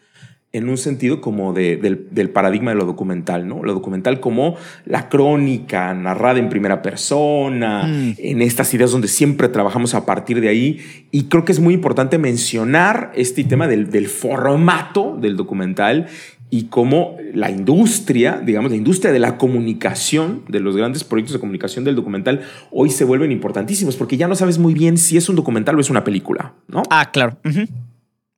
[0.55, 3.65] en un sentido como del, paradigma de lo documental, ¿no?
[3.65, 8.15] Lo documental como la crónica narrada en primera persona, mm.
[8.19, 10.79] en estas ideas donde siempre trabajamos a partir de ahí.
[11.11, 16.07] Y creo que es muy importante mencionar este tema del, del formato del documental
[16.55, 21.41] y cómo la industria, digamos, la industria de la comunicación, de los grandes proyectos de
[21.41, 25.29] comunicación del documental, hoy se vuelven importantísimos porque ya no sabes muy bien si es
[25.29, 26.85] un documental o es una película, ¿no?
[26.91, 27.41] Ah, claro.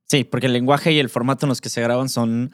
[0.06, 2.52] Sí, porque el lenguaje y el formato en los que se graban son...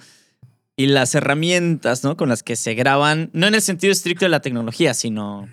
[0.74, 2.16] Y las herramientas, ¿no?
[2.16, 5.46] Con las que se graban, no en el sentido estricto de la tecnología, sino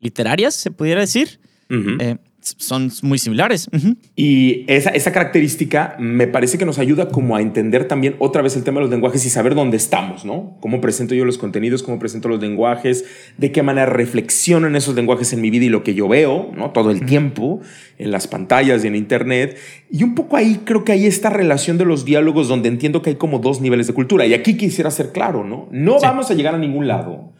[0.00, 1.38] literarias, se pudiera decir.
[1.70, 3.68] Eh, son muy similares.
[4.16, 8.56] Y esa, esa característica me parece que nos ayuda como a entender también otra vez
[8.56, 10.56] el tema de los lenguajes y saber dónde estamos, ¿no?
[10.60, 13.04] Cómo presento yo los contenidos, cómo presento los lenguajes,
[13.38, 16.50] de qué manera reflexiono en esos lenguajes en mi vida y lo que yo veo,
[16.54, 16.70] ¿no?
[16.70, 17.60] Todo el tiempo,
[17.98, 19.56] en las pantallas y en Internet.
[19.90, 23.10] Y un poco ahí creo que hay esta relación de los diálogos donde entiendo que
[23.10, 24.26] hay como dos niveles de cultura.
[24.26, 25.68] Y aquí quisiera ser claro, ¿no?
[25.70, 27.32] No vamos a llegar a ningún lado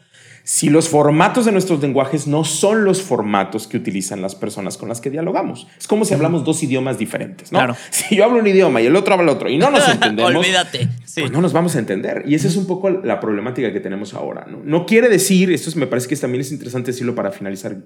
[0.43, 4.89] si los formatos de nuestros lenguajes no son los formatos que utilizan las personas con
[4.89, 5.67] las que dialogamos.
[5.79, 7.59] Es como si hablamos dos idiomas diferentes, ¿no?
[7.59, 7.77] Claro.
[7.89, 10.89] Si yo hablo un idioma y el otro habla otro y no nos entendemos, olvídate.
[11.15, 12.23] Pues no nos vamos a entender.
[12.27, 14.61] Y esa es un poco la problemática que tenemos ahora, ¿no?
[14.63, 17.77] No quiere decir, esto me parece que también es interesante decirlo para finalizar,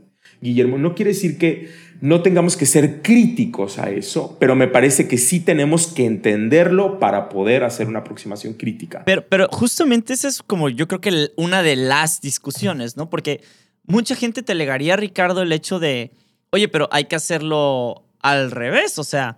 [0.41, 1.69] Guillermo, no quiere decir que
[1.99, 6.99] no tengamos que ser críticos a eso, pero me parece que sí tenemos que entenderlo
[6.99, 9.03] para poder hacer una aproximación crítica.
[9.05, 13.09] Pero, pero justamente esa es como yo creo que una de las discusiones, ¿no?
[13.09, 13.41] Porque
[13.85, 16.11] mucha gente te alegaría, Ricardo, el hecho de,
[16.51, 19.37] oye, pero hay que hacerlo al revés, o sea,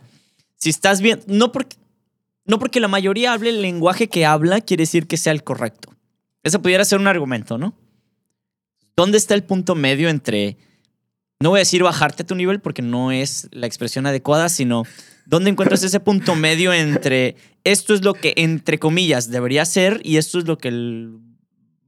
[0.58, 1.78] si estás bien, no porque,
[2.50, 5.94] no porque la mayoría hable el lenguaje que habla, quiere decir que sea el correcto.
[6.44, 7.76] Ese pudiera ser un argumento, ¿no?
[8.96, 10.58] ¿Dónde está el punto medio entre
[11.40, 14.84] no voy a decir bajarte a tu nivel porque no es la expresión adecuada, sino
[15.26, 20.18] dónde encuentras ese punto medio entre esto es lo que, entre comillas, debería ser y
[20.18, 21.18] esto es lo que el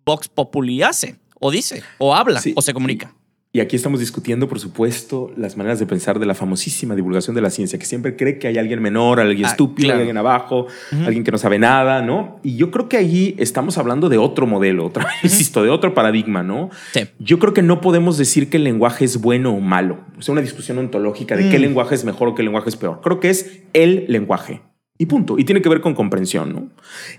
[0.05, 3.14] Vox Populi hace, o dice, o habla, o se comunica.
[3.54, 7.41] Y aquí estamos discutiendo, por supuesto, las maneras de pensar de la famosísima divulgación de
[7.41, 10.68] la ciencia, que siempre cree que hay alguien menor, alguien ah, estúpido, alguien abajo,
[11.06, 12.39] alguien que no sabe nada, ¿no?
[12.43, 16.43] Y yo creo que allí estamos hablando de otro modelo, otra insisto, de otro paradigma,
[16.43, 16.70] ¿no?
[16.93, 17.02] Sí.
[17.20, 19.99] Yo creo que no podemos decir que el lenguaje es bueno o malo.
[20.18, 21.62] O sea, una discusión ontológica de qué mm.
[21.62, 23.02] lenguaje es mejor o qué lenguaje es peor.
[23.04, 24.62] Creo que es el lenguaje.
[25.02, 25.39] Y punto.
[25.39, 26.70] Y tiene que ver con comprensión, ¿no?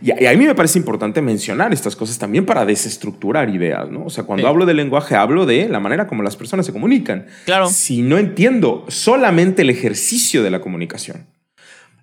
[0.01, 4.05] Y a, mí me parece importante mencionar estas cosas también para desestructurar ideas, ¿no?
[4.05, 7.27] O sea, cuando hablo de lenguaje, hablo de la manera como las personas se comunican.
[7.45, 7.67] Claro.
[7.67, 11.27] Si no entiendo solamente el ejercicio de la comunicación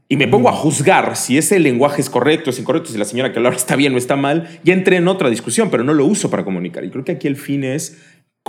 [0.10, 3.32] y me pongo a juzgar si ese lenguaje es correcto, es incorrecto, si la señora
[3.32, 6.04] que habla está bien o está mal, ya entré en otra discusión, pero no lo
[6.04, 6.84] uso para comunicar.
[6.84, 8.00] Y creo que aquí el fin es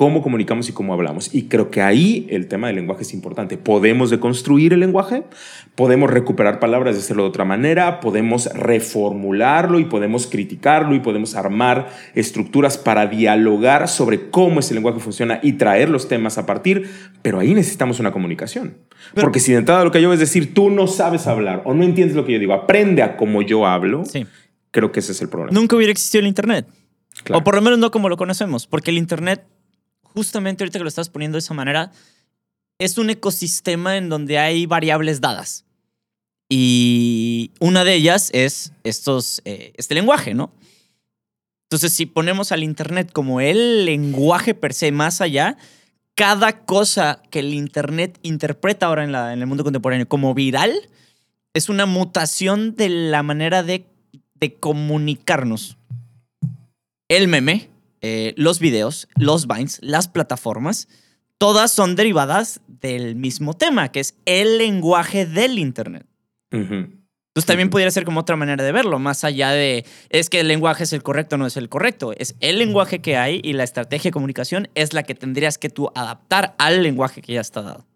[0.00, 1.34] cómo comunicamos y cómo hablamos.
[1.34, 3.58] Y creo que ahí el tema del lenguaje es importante.
[3.58, 5.24] Podemos deconstruir el lenguaje,
[5.74, 11.34] podemos recuperar palabras y hacerlo de otra manera, podemos reformularlo y podemos criticarlo y podemos
[11.34, 16.88] armar estructuras para dialogar sobre cómo ese lenguaje funciona y traer los temas a partir,
[17.20, 18.78] pero ahí necesitamos una comunicación.
[19.14, 21.84] Porque si de entrada lo que yo es decir, tú no sabes hablar o no
[21.84, 24.04] entiendes lo que yo digo, aprende a cómo yo hablo,
[24.70, 25.52] creo que ese es el problema.
[25.52, 26.66] Nunca hubiera existido el Internet.
[27.34, 29.44] O por lo menos no como lo conocemos, porque el Internet
[30.14, 31.92] justamente ahorita que lo estás poniendo de esa manera,
[32.78, 35.64] es un ecosistema en donde hay variables dadas.
[36.48, 40.52] Y una de ellas es estos, eh, este lenguaje, ¿no?
[41.64, 45.56] Entonces, si ponemos al Internet como el lenguaje per se más allá,
[46.16, 50.72] cada cosa que el Internet interpreta ahora en, la, en el mundo contemporáneo como viral
[51.54, 53.86] es una mutación de la manera de,
[54.34, 55.78] de comunicarnos.
[57.08, 57.69] El meme
[58.00, 60.88] eh, los videos, los Vines, las plataformas,
[61.38, 66.06] todas son derivadas del mismo tema, que es el lenguaje del Internet.
[67.30, 70.48] Entonces también podría ser como otra manera de verlo, más allá de es que el
[70.48, 72.12] lenguaje es el correcto o no es el correcto.
[72.16, 75.70] Es el lenguaje que hay y la estrategia de comunicación es la que tendrías que
[75.70, 77.86] tú adaptar al lenguaje que ya está dado.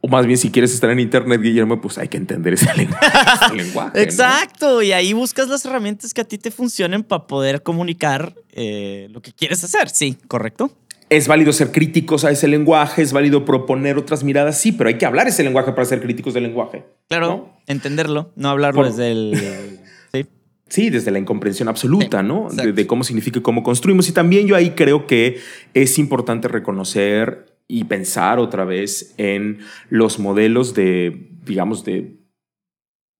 [0.00, 2.68] O más bien, si quieres estar en Internet, Guillermo, pues hay que entender ese
[3.54, 4.02] lenguaje.
[4.02, 4.82] Exacto.
[4.82, 9.20] Y ahí buscas las herramientas que a ti te funcionen para poder comunicar eh, lo
[9.20, 9.88] que quieres hacer.
[9.90, 10.70] Sí, correcto.
[11.08, 14.98] Es válido ser críticos a ese lenguaje, es válido proponer otras miradas, sí, pero hay
[14.98, 16.84] que hablar ese lenguaje para ser críticos del lenguaje.
[17.08, 19.80] Claro, entenderlo, no hablarlo desde el...
[20.12, 20.26] sí.
[20.68, 22.48] Sí, desde la incomprensión absoluta, ¿no?
[22.50, 24.08] De, de, cómo significa y cómo construimos.
[24.08, 25.38] Y también yo ahí creo que
[25.74, 29.58] es importante reconocer y pensar otra vez en
[29.90, 32.20] los modelos de, digamos, de,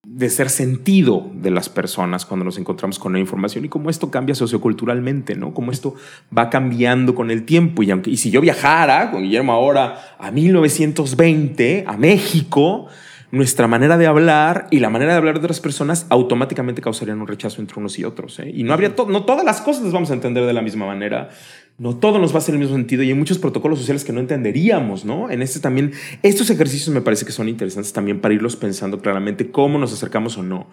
[0.06, 4.10] de ser sentido de las personas cuando nos encontramos con la información y cómo esto
[4.10, 5.52] cambia socioculturalmente, ¿no?
[5.52, 5.96] Cómo esto
[6.36, 7.82] va cambiando con el tiempo.
[7.82, 12.86] Y, aunque, y si yo viajara con Guillermo ahora a 1920, a México,
[13.32, 17.26] nuestra manera de hablar y la manera de hablar de otras personas automáticamente causarían un
[17.26, 18.38] rechazo entre unos y otros.
[18.38, 18.50] ¿eh?
[18.54, 21.30] Y no habría no todas las cosas las vamos a entender de la misma manera.
[21.78, 24.12] No todo nos va a hacer el mismo sentido y hay muchos protocolos sociales que
[24.12, 25.30] no entenderíamos, ¿no?
[25.30, 29.50] En este también, estos ejercicios me parece que son interesantes también para irlos pensando claramente
[29.50, 30.70] cómo nos acercamos o no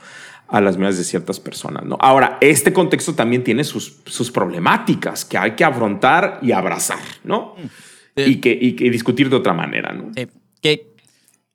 [0.47, 1.97] a las medidas de ciertas personas, ¿no?
[1.99, 7.55] Ahora, este contexto también tiene sus, sus problemáticas que hay que afrontar y abrazar, ¿no?
[7.57, 8.21] Mm.
[8.21, 10.11] Y, que, y, discutir de otra manera, ¿no?
[10.61, 10.93] Que,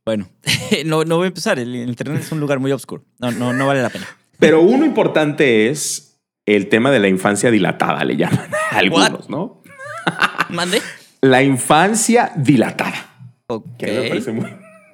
[0.05, 0.29] bueno,
[0.85, 3.67] no, no voy a empezar, el Internet es un lugar muy oscuro, no, no, no
[3.67, 4.07] vale la pena.
[4.39, 6.08] Pero uno importante es
[6.57, 9.63] el tema de la infancia dilatada, le llaman a algunos, ¿no?
[10.49, 10.81] ¿Mande?
[11.21, 13.07] La infancia dilatada.
[13.79, 14.47] Que me parece muy,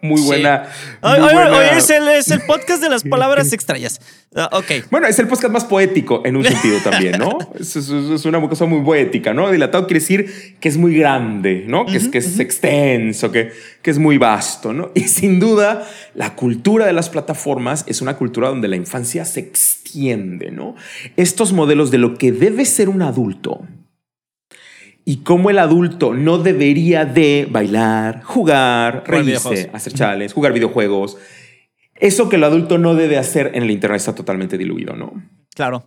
[0.05, 0.65] muy buena.
[1.01, 4.01] Hoy, muy hoy- buena- hoy es, el, es el podcast de las palabras extrañas.
[4.37, 4.89] Ah, ok.
[4.91, 7.39] Bueno, es el podcast más poético en un sentido también, ¿no?
[7.59, 9.51] Es, es- es una cosa muy poética, ¿no?
[9.51, 11.87] Dilatado quiere decir que es muy grande, ¿no?
[11.87, 13.53] Que, es, que es extenso, que,
[13.83, 14.91] que es muy vasto, ¿no?
[14.95, 19.41] Y sin duda, la cultura de las plataformas es una cultura donde la infancia se
[19.41, 20.75] extiende, ¿no?
[21.17, 23.63] Estos modelos de lo que debe ser un adulto
[25.05, 31.19] y cómo el adulto no debería de bailar, jugar, reírse, hacer chales, jugar videojuegos.
[31.97, 35.13] Eso que el adulto no debe hacer en el internet está totalmente diluido, ¿no?
[35.55, 35.85] Claro.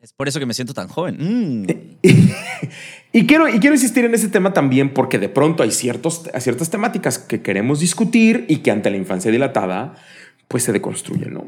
[0.00, 1.16] Es por eso que me siento tan joven.
[1.20, 1.66] Mm.
[3.14, 6.70] Y quiero, y quiero insistir en ese tema también porque de pronto hay ciertos, ciertas
[6.70, 9.96] temáticas que queremos discutir y que ante la infancia dilatada
[10.48, 11.46] pues se deconstruyen, ¿no?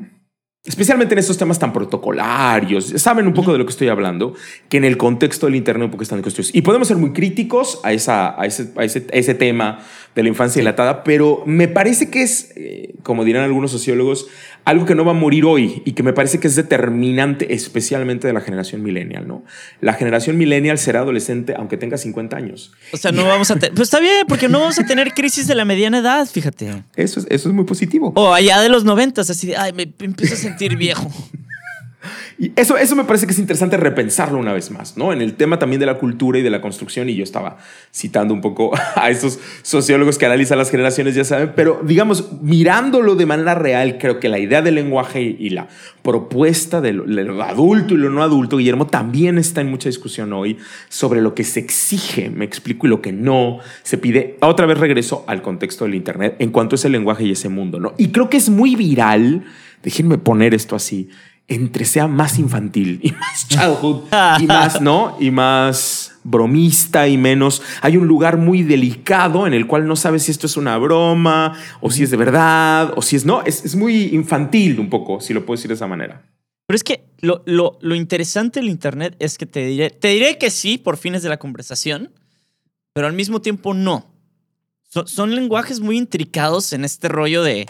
[0.67, 4.33] Especialmente en estos temas tan protocolarios, saben un poco de lo que estoy hablando,
[4.71, 6.55] que en el contexto del Internet un poco están deconstruidos.
[6.55, 9.81] Y podemos ser muy críticos a, esa, a, ese, a ese, a ese tema
[10.15, 14.29] de la infancia dilatada, pero me parece que es, eh, como dirán algunos sociólogos,
[14.65, 18.27] algo que no va a morir hoy y que me parece que es determinante especialmente
[18.27, 19.45] de la generación millennial, ¿no?
[19.81, 22.73] La generación millennial será adolescente aunque tenga 50 años.
[22.93, 23.75] O sea, no vamos a tener.
[23.75, 26.85] Pues está bien, porque no vamos a tener crisis de la mediana edad, fíjate.
[26.97, 28.13] Eso es, eso es muy positivo.
[28.15, 31.11] O allá de los noventas, así de, ay, me empiezo a sentir viejo.
[32.39, 35.13] Y eso, eso me parece que es interesante repensarlo una vez más, ¿no?
[35.13, 37.59] En el tema también de la cultura y de la construcción, y yo estaba
[37.95, 43.15] citando un poco a esos sociólogos que analizan las generaciones, ya saben, pero digamos, mirándolo
[43.15, 45.69] de manera real, creo que la idea del lenguaje y, la
[46.03, 49.89] propuesta de lo, de lo adulto y lo no adulto, Guillermo, también está en mucha
[49.89, 54.37] discusión hoy sobre lo que se exige, me explico, y lo que no se pide.
[54.41, 57.79] Otra vez regreso al contexto del Internet en cuanto a ese lenguaje y ese mundo,
[57.79, 57.95] ¿no?
[57.97, 59.45] Y creo que es muy viral,
[59.83, 61.09] déjenme poner esto así,
[61.49, 64.05] entre sea más infantil y más childhood
[64.41, 65.17] y más, ¿no?
[65.21, 67.61] Y más bromista y menos.
[67.83, 71.53] Hay un lugar muy delicado en el cual no sabes si esto es una broma
[71.81, 73.43] o si es de verdad o si es no.
[73.43, 76.23] Es, es muy infantil un poco, si lo puedo decir de esa manera.
[76.67, 80.39] Pero es que lo, lo- lo interesante del Internet es que te diré, te diré
[80.39, 82.11] que sí por fines de la conversación,
[82.95, 84.07] pero al mismo tiempo no.
[84.89, 87.67] So- son lenguajes muy intricados en este rollo de...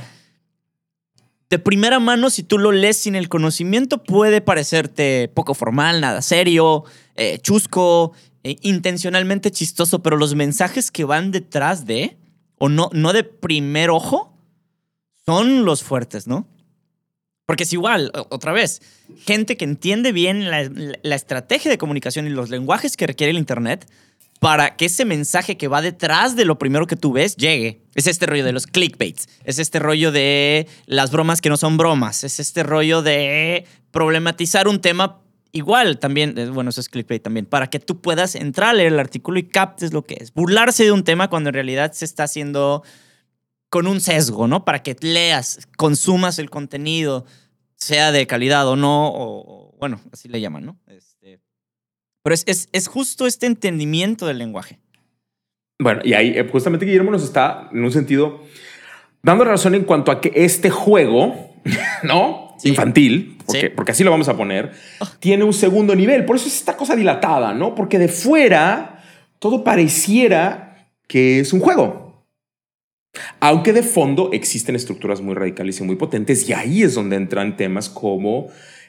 [1.55, 6.21] De primera mano, si tú lo lees sin el conocimiento, puede parecerte poco formal, nada
[6.21, 6.83] serio,
[7.15, 8.11] eh, chusco,
[8.43, 12.17] eh, intencionalmente chistoso, pero los mensajes que van detrás de,
[12.59, 14.37] o no, no de primer ojo,
[15.25, 16.49] son los fuertes, ¿no?
[17.47, 18.83] Porque es igual, otra vez,
[19.25, 20.69] gente que entiende bien la-
[21.05, 23.89] la estrategia de comunicación y los lenguajes que requiere el Internet
[24.45, 27.81] para que ese mensaje que va detrás de lo primero que tú ves llegue.
[27.95, 31.79] Es este rollo de los clickbaits, es este rollo de las bromas que no son
[31.79, 35.23] bromas, es este rollo de problematizar un tema
[35.53, 39.01] igual también, bueno, eso es clickbait también, para que tú puedas entrar a leer el
[39.01, 40.35] artículo y captes lo que es.
[40.35, 42.83] Burlarse de un tema cuando en realidad se está haciendo
[43.71, 44.67] con un sesgo, ¿no?
[44.67, 47.25] Para que leas, consumas el contenido,
[47.77, 50.79] sea de calidad o no, o, bueno, así le llaman, ¿no?
[50.87, 51.14] Este,
[52.25, 54.81] pero es, es, es justo este entendimiento del lenguaje.
[55.79, 58.41] Bueno, y ahí eh, justamente Guillermo nos está, en un sentido,
[59.23, 61.55] dando razón en cuanto a que este juego,
[62.03, 62.57] ¿no?
[62.59, 62.71] Sí.
[62.71, 63.69] Infantil, porque, Sí.
[63.77, 64.73] porque así lo vamos a poner,
[65.21, 66.25] tiene un segundo nivel.
[66.25, 67.75] Por eso es esta cosa dilatada, ¿no?
[67.75, 69.05] Porque de fuera
[69.39, 72.25] todo pareciera que es un juego.
[73.41, 77.57] Aunque de fondo existen estructuras muy radicales y muy potentes, y ahí es donde entran
[77.57, 78.49] temas como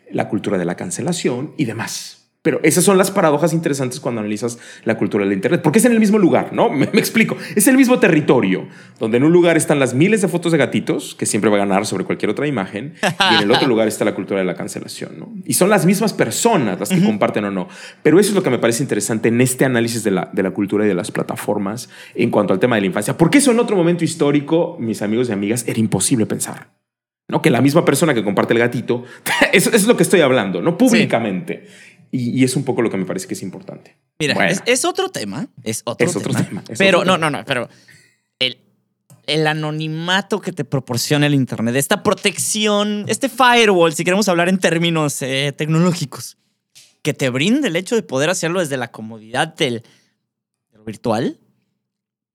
[0.09, 2.24] la cultura de la cancelación y demás.
[2.45, 5.93] Pero esas son las paradojas interesantes cuando analizas la cultura del Internet, porque es en
[5.93, 6.69] el mismo lugar, ¿no?
[6.75, 7.35] Me, me explico.
[7.55, 8.67] Es el mismo territorio,
[8.99, 11.59] donde en un lugar están las miles de fotos de gatitos, que siempre va a
[11.61, 14.53] ganar sobre cualquier otra imagen, y en el otro lugar está la cultura de la
[14.53, 15.33] cancelación, ¿no?
[15.43, 17.67] Y son las mismas personas las que comparten o no.
[18.03, 20.51] Pero eso es lo que me parece interesante en este análisis de la, de la
[20.51, 23.17] cultura y de las plataformas en cuanto al tema de la infancia.
[23.17, 26.75] Porque eso en otro momento histórico, mis amigos y amigas, era imposible pensar.
[27.27, 27.41] ¿no?
[27.41, 29.03] Que la misma persona que comparte el gatito,
[29.51, 30.77] eso, eso es lo que estoy hablando, ¿no?
[30.77, 31.65] Públicamente.
[32.15, 33.97] Y, y es un poco lo que me parece que es importante.
[34.19, 34.51] Mira, Bueno.
[34.51, 36.63] es, es otro tema, es otro Es otro tema.
[36.69, 37.67] es pero otro no, no, no, pero
[38.39, 38.57] el,
[39.27, 44.59] el anonimato que te proporciona el Internet, esta protección, este firewall, si queremos hablar en
[44.59, 46.37] términos eh, tecnológicos,
[47.01, 49.83] que te brinda el hecho de poder hacerlo desde la comodidad del,
[50.85, 51.39] virtual,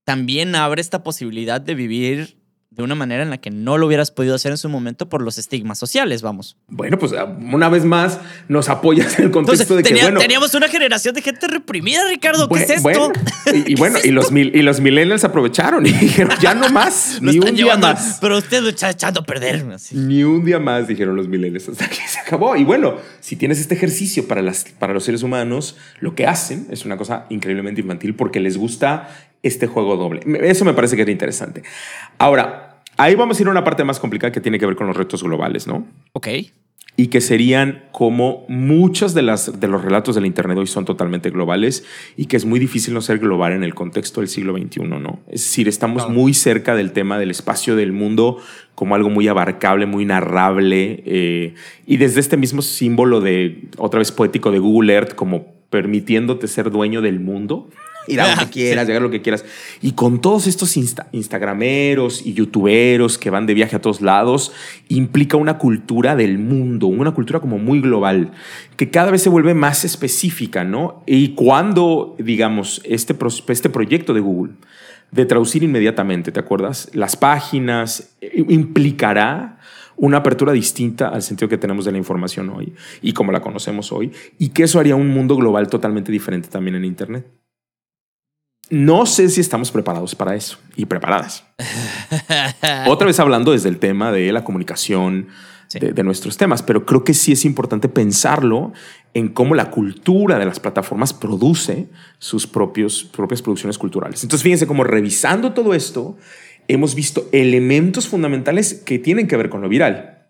[0.03, 2.37] también abre esta posibilidad de vivir
[2.71, 5.21] de una manera en la que no lo hubieras podido hacer en su momento por
[5.21, 6.55] los estigmas sociales, vamos.
[6.69, 8.17] Bueno, pues una vez más
[8.47, 12.01] nos apoyas en el Entonces, contexto de que, bueno, teníamos una generación de gente reprimida,
[12.07, 12.47] Ricardo.
[12.47, 12.81] ¿Qué es esto?
[12.81, 13.11] bueno,
[13.53, 17.17] y, y bueno, y los, mil- y los millennials aprovecharon y dijeron, ya no más,
[17.21, 18.19] ni un día llevando, más.
[18.21, 19.65] Pero usted lo está echando a perder.
[19.73, 19.97] así.
[19.97, 22.55] Ni un día más, dijeron los millennials, hasta que se acabó.
[22.55, 26.67] Y bueno, si tienes este ejercicio para, las, para los seres humanos, lo que hacen
[26.71, 29.09] es una cosa increíblemente infantil porque les gusta
[29.43, 30.21] este juego doble.
[30.41, 31.63] Eso me parece que es interesante.
[32.17, 34.87] Ahora, ahí vamos a ir a una parte más complicada que tiene que ver con
[34.87, 35.85] los retos globales, ¿no?
[36.13, 36.27] Ok
[36.97, 41.29] y que serían como muchos de, las, de los relatos del Internet hoy son totalmente
[41.29, 41.85] globales
[42.17, 45.19] y que es muy difícil no ser global en el contexto del siglo XXI, ¿no?
[45.27, 48.37] Es decir, estamos muy cerca del tema del espacio del mundo
[48.75, 51.55] como algo muy abarcable, muy narrable eh,
[51.87, 56.71] y desde este mismo símbolo de, otra vez poético de Google Earth, como permitiéndote ser
[56.71, 57.69] dueño del mundo
[58.07, 59.45] ir a lo que quieras, llegar a lo que quieras.
[59.81, 64.51] Y con todos estos instagrameros y youtuberos que van de viaje a todos lados,
[64.89, 68.31] implica una cultura del mundo, una cultura como muy global,
[68.77, 71.03] que cada vez se vuelve más específica, ¿no?
[71.05, 73.15] Y cuando, digamos, este,
[73.47, 74.53] este proyecto de Google
[75.11, 76.89] de traducir inmediatamente, ¿te acuerdas?
[76.93, 78.15] Las páginas
[78.47, 79.57] implicará
[79.97, 83.91] una apertura distinta al sentido que tenemos de la información hoy y como la conocemos
[83.91, 87.40] hoy, y que eso haría un mundo global totalmente diferente también en Internet.
[88.71, 91.43] No sé si estamos preparados para eso y preparadas.
[92.87, 95.27] Otra vez hablando desde el tema de la comunicación,
[95.79, 98.73] de, nuestros temas, pero creo que sí es importante pensarlo
[99.13, 101.87] en cómo la cultura de las plataformas produce
[102.19, 104.23] sus propios, propias producciones culturales.
[104.23, 106.17] Entonces, fíjense cómo revisando todo esto,
[106.67, 110.20] hemos visto elementos fundamentales que tienen que ver con lo viral.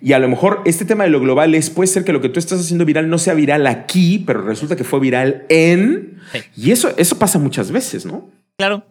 [0.00, 2.28] Y a lo mejor este tema de lo global es, puede ser que lo que
[2.28, 6.20] tú estás haciendo viral no sea viral aquí, pero resulta que fue viral en...
[6.56, 8.30] Y eso, eso pasa muchas veces, ¿no?
[8.56, 8.84] Claro.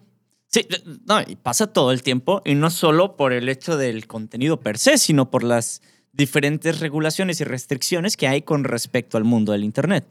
[0.49, 0.65] Sí,
[1.05, 4.77] no, y pasa todo el tiempo, y no solo por el hecho del contenido per
[4.77, 5.81] se, sino por las
[6.13, 10.07] diferentes regulaciones y restricciones que hay con respecto al mundo del Internet.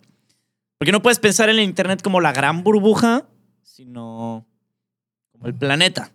[0.79, 3.27] Porque no puedes pensar en el Internet como la gran burbuja,
[3.63, 4.47] sino
[5.33, 6.13] como el planeta.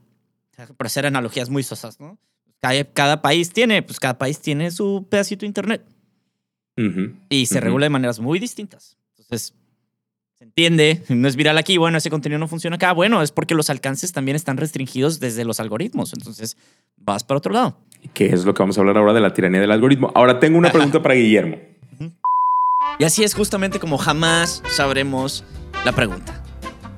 [0.77, 2.19] Por hacer analogías muy sosas, ¿no?
[2.61, 5.83] Cada, país tiene, pues cada país tiene su pedacito de internet.
[7.29, 8.97] y se regula de maneras muy distintas.
[9.17, 9.53] Entonces,
[10.37, 12.93] se entiende, no es viral aquí, bueno, ese contenido no funciona acá.
[12.93, 16.13] Bueno, es porque los alcances también están restringidos desde los algoritmos.
[16.13, 16.55] Entonces,
[16.97, 17.77] vas para otro lado.
[18.13, 20.11] ¿Qué es lo que vamos a hablar ahora de la tiranía del algoritmo?
[20.13, 21.57] Ahora tengo una pregunta para Guillermo.
[22.99, 25.43] Y así es justamente como jamás sabremos
[25.85, 26.40] la pregunta.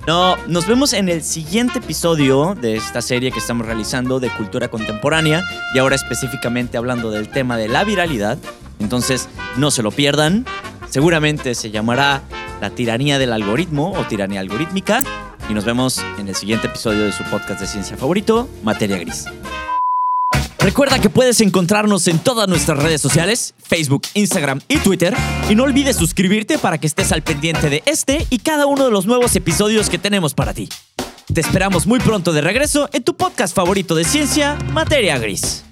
[0.05, 4.67] No, nos vemos en el siguiente episodio de esta serie que estamos realizando de cultura
[4.67, 5.41] contemporánea
[5.73, 8.38] y ahora específicamente hablando del tema de la viralidad.
[8.80, 10.45] Entonces, no se lo pierdan.
[10.89, 12.21] Seguramente se llamará
[12.59, 15.01] La tiranía del algoritmo o tiranía algorítmica
[15.49, 19.25] y nos vemos en el siguiente episodio de su podcast de ciencia favorito, Materia Gris.
[20.64, 25.14] Recuerda que puedes encontrarnos en todas nuestras redes sociales, Facebook, Instagram y Twitter.
[25.49, 28.91] Y no olvides suscribirte para que estés al pendiente de este y cada uno de
[28.91, 30.69] los nuevos episodios que tenemos para ti.
[31.34, 35.65] Te esperamos muy pronto de regreso en tu podcast favorito de ciencia, Materia Gris.